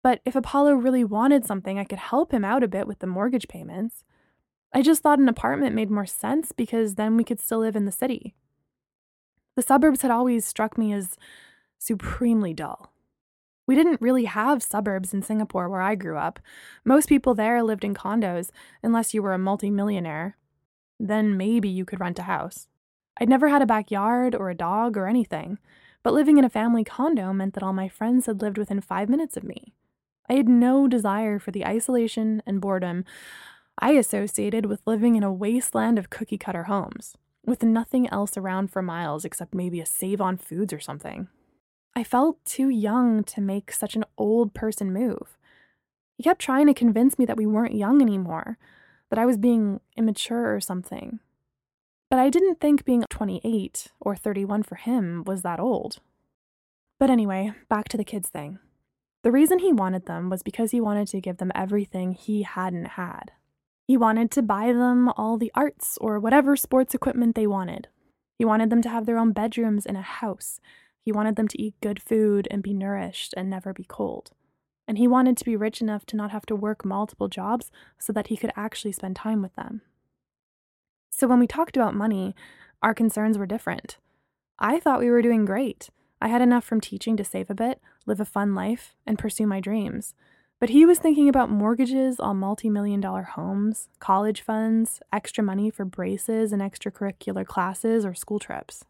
But 0.00 0.20
if 0.24 0.36
Apollo 0.36 0.74
really 0.74 1.02
wanted 1.02 1.44
something, 1.44 1.76
I 1.76 1.82
could 1.82 1.98
help 1.98 2.32
him 2.32 2.44
out 2.44 2.62
a 2.62 2.68
bit 2.68 2.86
with 2.86 3.00
the 3.00 3.08
mortgage 3.08 3.48
payments. 3.48 4.04
I 4.72 4.80
just 4.80 5.02
thought 5.02 5.18
an 5.18 5.28
apartment 5.28 5.74
made 5.74 5.90
more 5.90 6.06
sense 6.06 6.52
because 6.52 6.94
then 6.94 7.16
we 7.16 7.24
could 7.24 7.40
still 7.40 7.58
live 7.58 7.74
in 7.74 7.84
the 7.84 7.90
city. 7.90 8.36
The 9.56 9.62
suburbs 9.62 10.02
had 10.02 10.12
always 10.12 10.44
struck 10.44 10.78
me 10.78 10.92
as 10.92 11.16
supremely 11.80 12.54
dull. 12.54 12.92
We 13.68 13.74
didn't 13.74 14.00
really 14.00 14.24
have 14.24 14.62
suburbs 14.62 15.12
in 15.12 15.22
Singapore 15.22 15.68
where 15.68 15.82
I 15.82 15.94
grew 15.94 16.16
up. 16.16 16.40
Most 16.86 17.06
people 17.06 17.34
there 17.34 17.62
lived 17.62 17.84
in 17.84 17.94
condos, 17.94 18.50
unless 18.82 19.12
you 19.12 19.22
were 19.22 19.34
a 19.34 19.38
multimillionaire. 19.38 20.38
Then 20.98 21.36
maybe 21.36 21.68
you 21.68 21.84
could 21.84 22.00
rent 22.00 22.18
a 22.18 22.22
house. 22.22 22.66
I'd 23.20 23.28
never 23.28 23.48
had 23.48 23.60
a 23.60 23.66
backyard 23.66 24.34
or 24.34 24.48
a 24.48 24.56
dog 24.56 24.96
or 24.96 25.06
anything, 25.06 25.58
but 26.02 26.14
living 26.14 26.38
in 26.38 26.44
a 26.44 26.50
family 26.50 26.82
condo 26.82 27.34
meant 27.34 27.52
that 27.54 27.62
all 27.62 27.74
my 27.74 27.88
friends 27.88 28.24
had 28.24 28.40
lived 28.40 28.56
within 28.56 28.80
five 28.80 29.10
minutes 29.10 29.36
of 29.36 29.44
me. 29.44 29.74
I 30.30 30.34
had 30.34 30.48
no 30.48 30.88
desire 30.88 31.38
for 31.38 31.50
the 31.50 31.66
isolation 31.66 32.42
and 32.46 32.62
boredom 32.62 33.04
I 33.78 33.92
associated 33.92 34.64
with 34.64 34.80
living 34.86 35.14
in 35.14 35.22
a 35.22 35.32
wasteland 35.32 35.98
of 35.98 36.10
cookie 36.10 36.38
cutter 36.38 36.64
homes, 36.64 37.16
with 37.44 37.62
nothing 37.62 38.08
else 38.08 38.36
around 38.36 38.72
for 38.72 38.80
miles 38.80 39.26
except 39.26 39.54
maybe 39.54 39.78
a 39.78 39.86
save 39.86 40.22
on 40.22 40.38
foods 40.38 40.72
or 40.72 40.80
something. 40.80 41.28
I 41.98 42.04
felt 42.04 42.44
too 42.44 42.68
young 42.68 43.24
to 43.24 43.40
make 43.40 43.72
such 43.72 43.96
an 43.96 44.04
old 44.16 44.54
person 44.54 44.92
move. 44.92 45.36
He 46.16 46.22
kept 46.22 46.40
trying 46.40 46.68
to 46.68 46.72
convince 46.72 47.18
me 47.18 47.26
that 47.26 47.36
we 47.36 47.44
weren't 47.44 47.74
young 47.74 48.00
anymore, 48.00 48.56
that 49.10 49.18
I 49.18 49.26
was 49.26 49.36
being 49.36 49.80
immature 49.96 50.54
or 50.54 50.60
something. 50.60 51.18
But 52.08 52.20
I 52.20 52.30
didn't 52.30 52.60
think 52.60 52.84
being 52.84 53.02
28 53.10 53.88
or 53.98 54.14
31 54.14 54.62
for 54.62 54.76
him 54.76 55.24
was 55.26 55.42
that 55.42 55.58
old. 55.58 55.98
But 57.00 57.10
anyway, 57.10 57.50
back 57.68 57.88
to 57.88 57.96
the 57.96 58.04
kids 58.04 58.28
thing. 58.28 58.60
The 59.24 59.32
reason 59.32 59.58
he 59.58 59.72
wanted 59.72 60.06
them 60.06 60.30
was 60.30 60.44
because 60.44 60.70
he 60.70 60.80
wanted 60.80 61.08
to 61.08 61.20
give 61.20 61.38
them 61.38 61.50
everything 61.52 62.12
he 62.12 62.42
hadn't 62.44 62.90
had. 62.90 63.32
He 63.88 63.96
wanted 63.96 64.30
to 64.30 64.42
buy 64.42 64.72
them 64.72 65.08
all 65.16 65.36
the 65.36 65.50
arts 65.56 65.98
or 66.00 66.20
whatever 66.20 66.54
sports 66.54 66.94
equipment 66.94 67.34
they 67.34 67.48
wanted. 67.48 67.88
He 68.38 68.44
wanted 68.44 68.70
them 68.70 68.82
to 68.82 68.88
have 68.88 69.04
their 69.04 69.18
own 69.18 69.32
bedrooms 69.32 69.84
in 69.84 69.96
a 69.96 70.02
house. 70.02 70.60
He 71.00 71.12
wanted 71.12 71.36
them 71.36 71.48
to 71.48 71.60
eat 71.60 71.80
good 71.80 72.02
food 72.02 72.48
and 72.50 72.62
be 72.62 72.74
nourished 72.74 73.34
and 73.36 73.48
never 73.48 73.72
be 73.72 73.84
cold. 73.84 74.30
And 74.86 74.98
he 74.98 75.06
wanted 75.06 75.36
to 75.36 75.44
be 75.44 75.56
rich 75.56 75.80
enough 75.80 76.06
to 76.06 76.16
not 76.16 76.30
have 76.30 76.46
to 76.46 76.56
work 76.56 76.84
multiple 76.84 77.28
jobs 77.28 77.70
so 77.98 78.12
that 78.12 78.28
he 78.28 78.36
could 78.36 78.52
actually 78.56 78.92
spend 78.92 79.16
time 79.16 79.42
with 79.42 79.54
them. 79.54 79.82
So 81.10 81.26
when 81.26 81.40
we 81.40 81.46
talked 81.46 81.76
about 81.76 81.94
money, 81.94 82.34
our 82.82 82.94
concerns 82.94 83.36
were 83.36 83.46
different. 83.46 83.98
I 84.58 84.80
thought 84.80 85.00
we 85.00 85.10
were 85.10 85.22
doing 85.22 85.44
great. 85.44 85.90
I 86.20 86.28
had 86.28 86.42
enough 86.42 86.64
from 86.64 86.80
teaching 86.80 87.16
to 87.16 87.24
save 87.24 87.50
a 87.50 87.54
bit, 87.54 87.80
live 88.06 88.20
a 88.20 88.24
fun 88.24 88.54
life, 88.54 88.96
and 89.06 89.18
pursue 89.18 89.46
my 89.46 89.60
dreams. 89.60 90.14
But 90.60 90.70
he 90.70 90.84
was 90.84 90.98
thinking 90.98 91.28
about 91.28 91.50
mortgages 91.50 92.18
on 92.18 92.38
multi 92.38 92.68
million 92.68 93.00
dollar 93.00 93.22
homes, 93.22 93.88
college 94.00 94.40
funds, 94.40 95.00
extra 95.12 95.44
money 95.44 95.70
for 95.70 95.84
braces 95.84 96.52
and 96.52 96.60
extracurricular 96.60 97.46
classes 97.46 98.04
or 98.04 98.14
school 98.14 98.40
trips. 98.40 98.84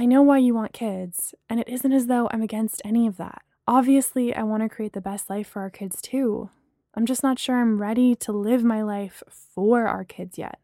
I 0.00 0.06
know 0.06 0.22
why 0.22 0.38
you 0.38 0.54
want 0.54 0.72
kids, 0.72 1.34
and 1.50 1.60
it 1.60 1.68
isn't 1.68 1.92
as 1.92 2.06
though 2.06 2.26
I'm 2.30 2.40
against 2.40 2.80
any 2.86 3.06
of 3.06 3.18
that. 3.18 3.42
Obviously, 3.68 4.34
I 4.34 4.42
want 4.44 4.62
to 4.62 4.68
create 4.70 4.94
the 4.94 5.00
best 5.02 5.28
life 5.28 5.46
for 5.46 5.60
our 5.60 5.68
kids 5.68 6.00
too. 6.00 6.48
I'm 6.94 7.04
just 7.04 7.22
not 7.22 7.38
sure 7.38 7.60
I'm 7.60 7.82
ready 7.82 8.16
to 8.16 8.32
live 8.32 8.64
my 8.64 8.80
life 8.80 9.22
for 9.28 9.86
our 9.86 10.04
kids 10.04 10.38
yet. 10.38 10.58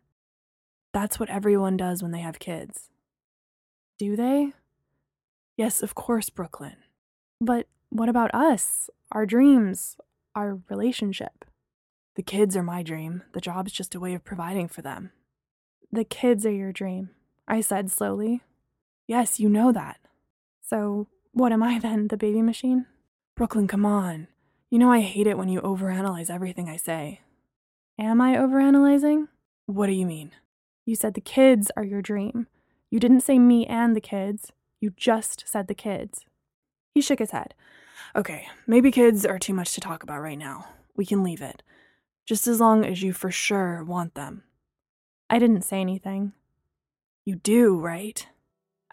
That's 0.94 1.20
what 1.20 1.28
everyone 1.28 1.76
does 1.76 2.02
when 2.02 2.12
they 2.12 2.20
have 2.20 2.38
kids. 2.38 2.88
Do 3.98 4.16
they? 4.16 4.54
Yes, 5.58 5.82
of 5.82 5.94
course, 5.94 6.30
Brooklyn. 6.30 6.76
But 7.38 7.66
what 7.90 8.08
about 8.08 8.34
us? 8.34 8.88
Our 9.12 9.26
dreams? 9.26 9.98
Our 10.34 10.60
relationship? 10.70 11.44
The 12.14 12.22
kids 12.22 12.56
are 12.56 12.62
my 12.62 12.82
dream. 12.82 13.22
The 13.34 13.42
job's 13.42 13.72
just 13.72 13.94
a 13.94 14.00
way 14.00 14.14
of 14.14 14.24
providing 14.24 14.68
for 14.68 14.80
them. 14.80 15.10
The 15.92 16.04
kids 16.04 16.46
are 16.46 16.50
your 16.50 16.72
dream, 16.72 17.10
I 17.46 17.60
said 17.60 17.90
slowly. 17.90 18.40
Yes, 19.06 19.38
you 19.38 19.48
know 19.48 19.72
that. 19.72 19.98
So, 20.62 21.06
what 21.32 21.52
am 21.52 21.62
I 21.62 21.78
then, 21.78 22.08
the 22.08 22.16
baby 22.16 22.42
machine? 22.42 22.86
Brooklyn, 23.36 23.68
come 23.68 23.86
on. 23.86 24.28
You 24.70 24.78
know 24.78 24.90
I 24.90 25.00
hate 25.00 25.26
it 25.26 25.38
when 25.38 25.48
you 25.48 25.60
overanalyze 25.60 26.30
everything 26.30 26.68
I 26.68 26.76
say. 26.76 27.20
Am 27.98 28.20
I 28.20 28.34
overanalyzing? 28.34 29.28
What 29.66 29.86
do 29.86 29.92
you 29.92 30.06
mean? 30.06 30.32
You 30.84 30.96
said 30.96 31.14
the 31.14 31.20
kids 31.20 31.70
are 31.76 31.84
your 31.84 32.02
dream. 32.02 32.46
You 32.90 32.98
didn't 32.98 33.20
say 33.20 33.38
me 33.38 33.66
and 33.66 33.94
the 33.94 34.00
kids. 34.00 34.52
You 34.80 34.90
just 34.96 35.44
said 35.46 35.68
the 35.68 35.74
kids. 35.74 36.24
He 36.94 37.00
shook 37.00 37.18
his 37.18 37.30
head. 37.30 37.54
Okay, 38.14 38.48
maybe 38.66 38.90
kids 38.90 39.24
are 39.26 39.38
too 39.38 39.54
much 39.54 39.74
to 39.74 39.80
talk 39.80 40.02
about 40.02 40.20
right 40.20 40.38
now. 40.38 40.66
We 40.96 41.06
can 41.06 41.22
leave 41.22 41.42
it. 41.42 41.62
Just 42.26 42.46
as 42.46 42.60
long 42.60 42.84
as 42.84 43.02
you 43.02 43.12
for 43.12 43.30
sure 43.30 43.84
want 43.84 44.14
them. 44.14 44.44
I 45.28 45.38
didn't 45.38 45.62
say 45.62 45.80
anything. 45.80 46.32
You 47.24 47.36
do, 47.36 47.78
right? 47.78 48.26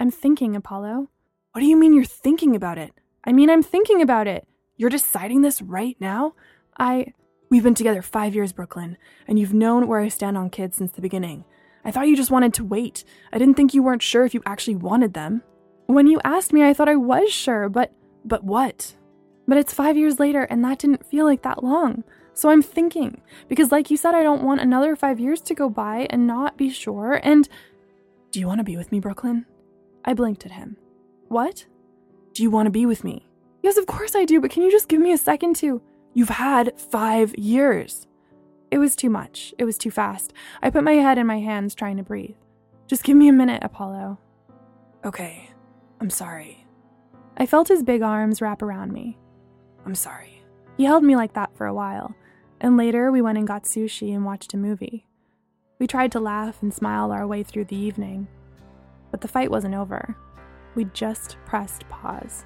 I'm 0.03 0.11
thinking, 0.11 0.53
Apollo. 0.53 1.07
What 1.53 1.61
do 1.61 1.65
you 1.65 1.77
mean 1.77 1.93
you're 1.93 2.03
thinking 2.03 2.57
about 2.57 2.77
it? 2.77 2.91
I 3.23 3.31
mean, 3.31 3.49
I'm 3.49 3.63
thinking 3.63 4.01
about 4.01 4.27
it. 4.27 4.45
You're 4.75 4.89
deciding 4.89 5.43
this 5.43 5.61
right 5.61 5.95
now? 5.97 6.33
I. 6.77 7.13
We've 7.49 7.63
been 7.63 7.73
together 7.73 8.01
five 8.01 8.35
years, 8.35 8.51
Brooklyn, 8.51 8.97
and 9.29 9.39
you've 9.39 9.53
known 9.53 9.87
where 9.87 10.01
I 10.01 10.09
stand 10.09 10.37
on 10.37 10.49
kids 10.49 10.75
since 10.75 10.91
the 10.91 11.01
beginning. 11.01 11.45
I 11.85 11.91
thought 11.91 12.09
you 12.09 12.17
just 12.17 12.31
wanted 12.31 12.53
to 12.55 12.65
wait. 12.65 13.05
I 13.31 13.37
didn't 13.37 13.53
think 13.53 13.73
you 13.73 13.81
weren't 13.81 14.01
sure 14.01 14.25
if 14.25 14.33
you 14.33 14.41
actually 14.45 14.75
wanted 14.75 15.13
them. 15.13 15.41
When 15.85 16.07
you 16.07 16.19
asked 16.25 16.51
me, 16.51 16.63
I 16.67 16.73
thought 16.73 16.89
I 16.89 16.97
was 16.97 17.31
sure, 17.31 17.69
but. 17.69 17.93
But 18.25 18.43
what? 18.43 18.97
But 19.47 19.57
it's 19.57 19.73
five 19.73 19.95
years 19.95 20.19
later, 20.19 20.41
and 20.41 20.65
that 20.65 20.79
didn't 20.79 21.05
feel 21.05 21.23
like 21.23 21.43
that 21.43 21.63
long. 21.63 22.03
So 22.33 22.49
I'm 22.49 22.61
thinking, 22.61 23.21
because 23.47 23.71
like 23.71 23.89
you 23.89 23.95
said, 23.95 24.15
I 24.15 24.23
don't 24.23 24.43
want 24.43 24.59
another 24.59 24.97
five 24.97 25.21
years 25.21 25.39
to 25.43 25.55
go 25.55 25.69
by 25.69 26.07
and 26.09 26.27
not 26.27 26.57
be 26.57 26.69
sure. 26.69 27.21
And 27.23 27.47
do 28.31 28.41
you 28.41 28.47
want 28.47 28.59
to 28.59 28.65
be 28.65 28.75
with 28.75 28.91
me, 28.91 28.99
Brooklyn? 28.99 29.45
I 30.05 30.13
blinked 30.13 30.45
at 30.45 30.51
him. 30.51 30.77
What? 31.27 31.65
Do 32.33 32.43
you 32.43 32.49
want 32.49 32.67
to 32.67 32.71
be 32.71 32.85
with 32.85 33.03
me? 33.03 33.27
Yes, 33.61 33.77
of 33.77 33.85
course 33.85 34.15
I 34.15 34.25
do, 34.25 34.41
but 34.41 34.51
can 34.51 34.63
you 34.63 34.71
just 34.71 34.89
give 34.89 34.99
me 34.99 35.13
a 35.13 35.17
second 35.17 35.55
to? 35.57 35.81
You've 36.13 36.29
had 36.29 36.79
five 36.79 37.33
years. 37.35 38.07
It 38.71 38.77
was 38.77 38.95
too 38.95 39.09
much. 39.09 39.53
It 39.57 39.65
was 39.65 39.77
too 39.77 39.91
fast. 39.91 40.33
I 40.61 40.69
put 40.69 40.83
my 40.83 40.93
head 40.93 41.17
in 41.17 41.27
my 41.27 41.39
hands, 41.39 41.75
trying 41.75 41.97
to 41.97 42.03
breathe. 42.03 42.35
Just 42.87 43.03
give 43.03 43.15
me 43.15 43.29
a 43.29 43.33
minute, 43.33 43.63
Apollo. 43.63 44.19
Okay, 45.05 45.49
I'm 46.01 46.09
sorry. 46.09 46.65
I 47.37 47.45
felt 47.45 47.67
his 47.67 47.83
big 47.83 48.01
arms 48.01 48.41
wrap 48.41 48.61
around 48.61 48.91
me. 48.91 49.17
I'm 49.85 49.95
sorry. 49.95 50.43
He 50.77 50.85
held 50.85 51.03
me 51.03 51.15
like 51.15 51.33
that 51.33 51.55
for 51.55 51.65
a 51.65 51.73
while, 51.73 52.15
and 52.59 52.77
later 52.77 53.11
we 53.11 53.21
went 53.21 53.37
and 53.37 53.47
got 53.47 53.63
sushi 53.63 54.13
and 54.13 54.25
watched 54.25 54.53
a 54.53 54.57
movie. 54.57 55.05
We 55.79 55.87
tried 55.87 56.11
to 56.13 56.19
laugh 56.19 56.61
and 56.61 56.73
smile 56.73 57.11
our 57.11 57.27
way 57.27 57.43
through 57.43 57.65
the 57.65 57.75
evening, 57.75 58.27
but 59.13 59.21
the 59.21 59.27
fight 59.27 59.51
wasn't 59.51 59.75
over. 59.75 60.17
We 60.73 60.85
just 60.85 61.37
pressed 61.45 61.87
pause. 61.87 62.45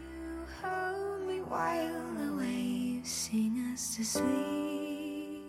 You 0.00 0.46
hold 0.62 1.28
me 1.28 1.42
while 1.42 2.14
the 2.14 2.34
waves 2.34 3.10
sing 3.12 3.72
us 3.74 3.94
to 3.96 4.04
sleep. 4.06 5.42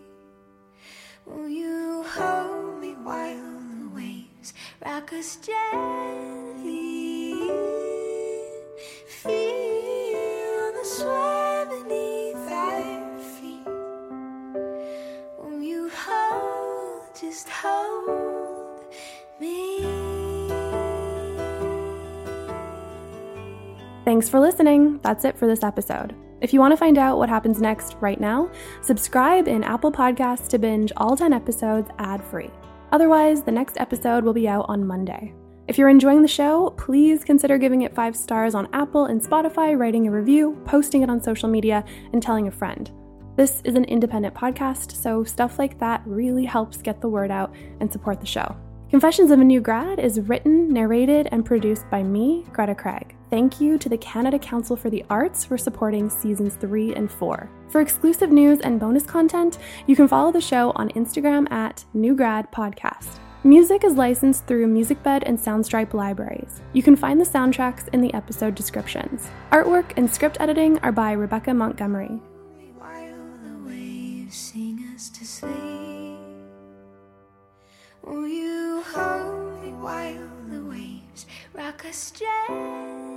Will 1.26 1.48
you 1.48 2.04
hold 2.10 2.82
me 2.82 2.96
while 2.96 3.62
the 3.80 3.90
waves 3.96 4.54
rock 4.86 5.14
us 5.14 5.38
gently? 5.38 6.27
Thanks 24.08 24.30
for 24.30 24.40
listening. 24.40 25.02
That's 25.04 25.26
it 25.26 25.38
for 25.38 25.48
this 25.48 25.64
episode. 25.64 26.16
If 26.40 26.54
you 26.54 26.62
want 26.62 26.72
to 26.72 26.78
find 26.78 26.98
out 26.98 27.18
what 27.18 27.28
happens 27.28 27.60
next 27.60 27.98
right 28.00 28.22
now, 28.22 28.50
subscribe 28.82 29.50
in 29.50 29.66
Apple 29.66 29.92
Podcasts 29.92 30.48
to 30.48 30.58
binge 30.58 30.94
all 30.96 31.18
10 31.18 31.34
episodes 31.34 31.90
ad 31.98 32.24
free. 32.24 32.50
Otherwise, 32.94 33.44
the 33.44 33.52
next 33.52 33.78
episode 33.82 34.24
will 34.24 34.32
be 34.32 34.48
out 34.48 34.66
on 34.70 34.88
Monday. 34.88 35.34
If 35.68 35.78
you're 35.78 35.90
enjoying 35.90 36.22
the 36.22 36.28
show, 36.30 36.70
please 36.78 37.26
consider 37.26 37.58
giving 37.58 37.82
it 37.82 37.94
five 37.94 38.16
stars 38.16 38.56
on 38.56 38.70
Apple 38.72 39.08
and 39.08 39.22
Spotify, 39.22 39.78
writing 39.78 40.08
a 40.08 40.12
review, 40.12 40.58
posting 40.64 41.02
it 41.02 41.10
on 41.10 41.22
social 41.22 41.50
media, 41.50 41.84
and 42.14 42.24
telling 42.24 42.48
a 42.48 42.52
friend. 42.52 42.90
This 43.36 43.62
is 43.66 43.76
an 43.76 43.84
independent 43.84 44.34
podcast, 44.34 44.94
so 44.94 45.26
stuff 45.26 45.60
like 45.60 45.78
that 45.80 46.02
really 46.06 46.46
helps 46.46 46.78
get 46.78 47.02
the 47.02 47.10
word 47.10 47.30
out 47.30 47.54
and 47.82 47.92
support 47.92 48.22
the 48.22 48.26
show. 48.26 48.56
Confessions 48.90 49.32
of 49.32 49.42
a 49.42 49.44
New 49.44 49.60
Grad 49.60 50.00
is 50.00 50.22
written, 50.22 50.70
narrated, 50.70 51.28
and 51.34 51.46
produced 51.46 51.90
by 51.90 52.04
me, 52.04 52.46
Greta 52.54 52.74
Craig. 52.74 53.17
Thank 53.30 53.60
you 53.60 53.78
to 53.78 53.90
the 53.90 53.98
Canada 53.98 54.40
Council 54.40 54.78
for 54.78 54.90
the 54.90 55.04
Arts 55.10 55.44
for 55.44 55.58
supporting 55.58 56.10
seasons 56.10 56.56
3 56.56 56.96
and 56.96 57.12
4. 57.12 57.50
For 57.70 57.82
exclusive 57.82 58.32
news 58.32 58.62
and 58.62 58.80
bonus 58.80 59.04
content, 59.04 59.58
you 59.86 59.98
can 59.98 60.08
follow 60.08 60.32
the 60.32 60.40
show 60.40 60.72
on 60.76 60.90
Instagram 60.90 61.52
at 61.52 61.84
New 61.94 62.16
Grad 62.16 62.50
Podcast. 62.54 63.20
Music 63.44 63.84
is 63.84 63.94
licensed 63.94 64.48
through 64.48 64.68
MusicBed 64.68 65.24
and 65.26 65.38
Soundstripe 65.38 65.94
libraries. 65.94 66.62
You 66.74 66.82
can 66.82 66.96
find 66.96 67.20
the 67.20 67.26
soundtracks 67.26 67.88
in 67.94 68.02
the 68.02 68.14
episode 68.14 68.56
descriptions. 68.56 69.30
Artwork 69.52 69.92
and 69.98 70.10
script 70.10 70.38
editing 70.40 70.80
are 70.80 70.92
by 70.94 71.12
Rebecca 71.12 71.54
Montgomery. 71.54 72.22
Will 78.04 78.28
you 78.28 78.84
hold 78.88 79.64
me 79.64 79.72
while 79.74 80.30
the 80.50 80.64
waves 80.64 81.26
rock 81.54 81.86
us 81.86 82.12
gently? 82.12 83.17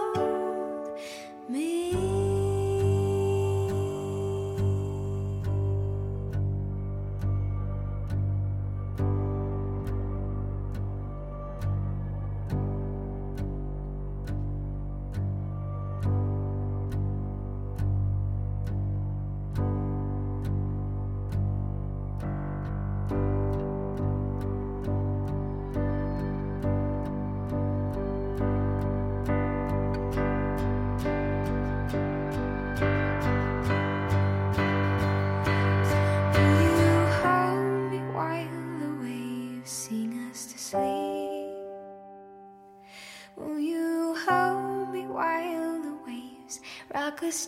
us 47.23 47.47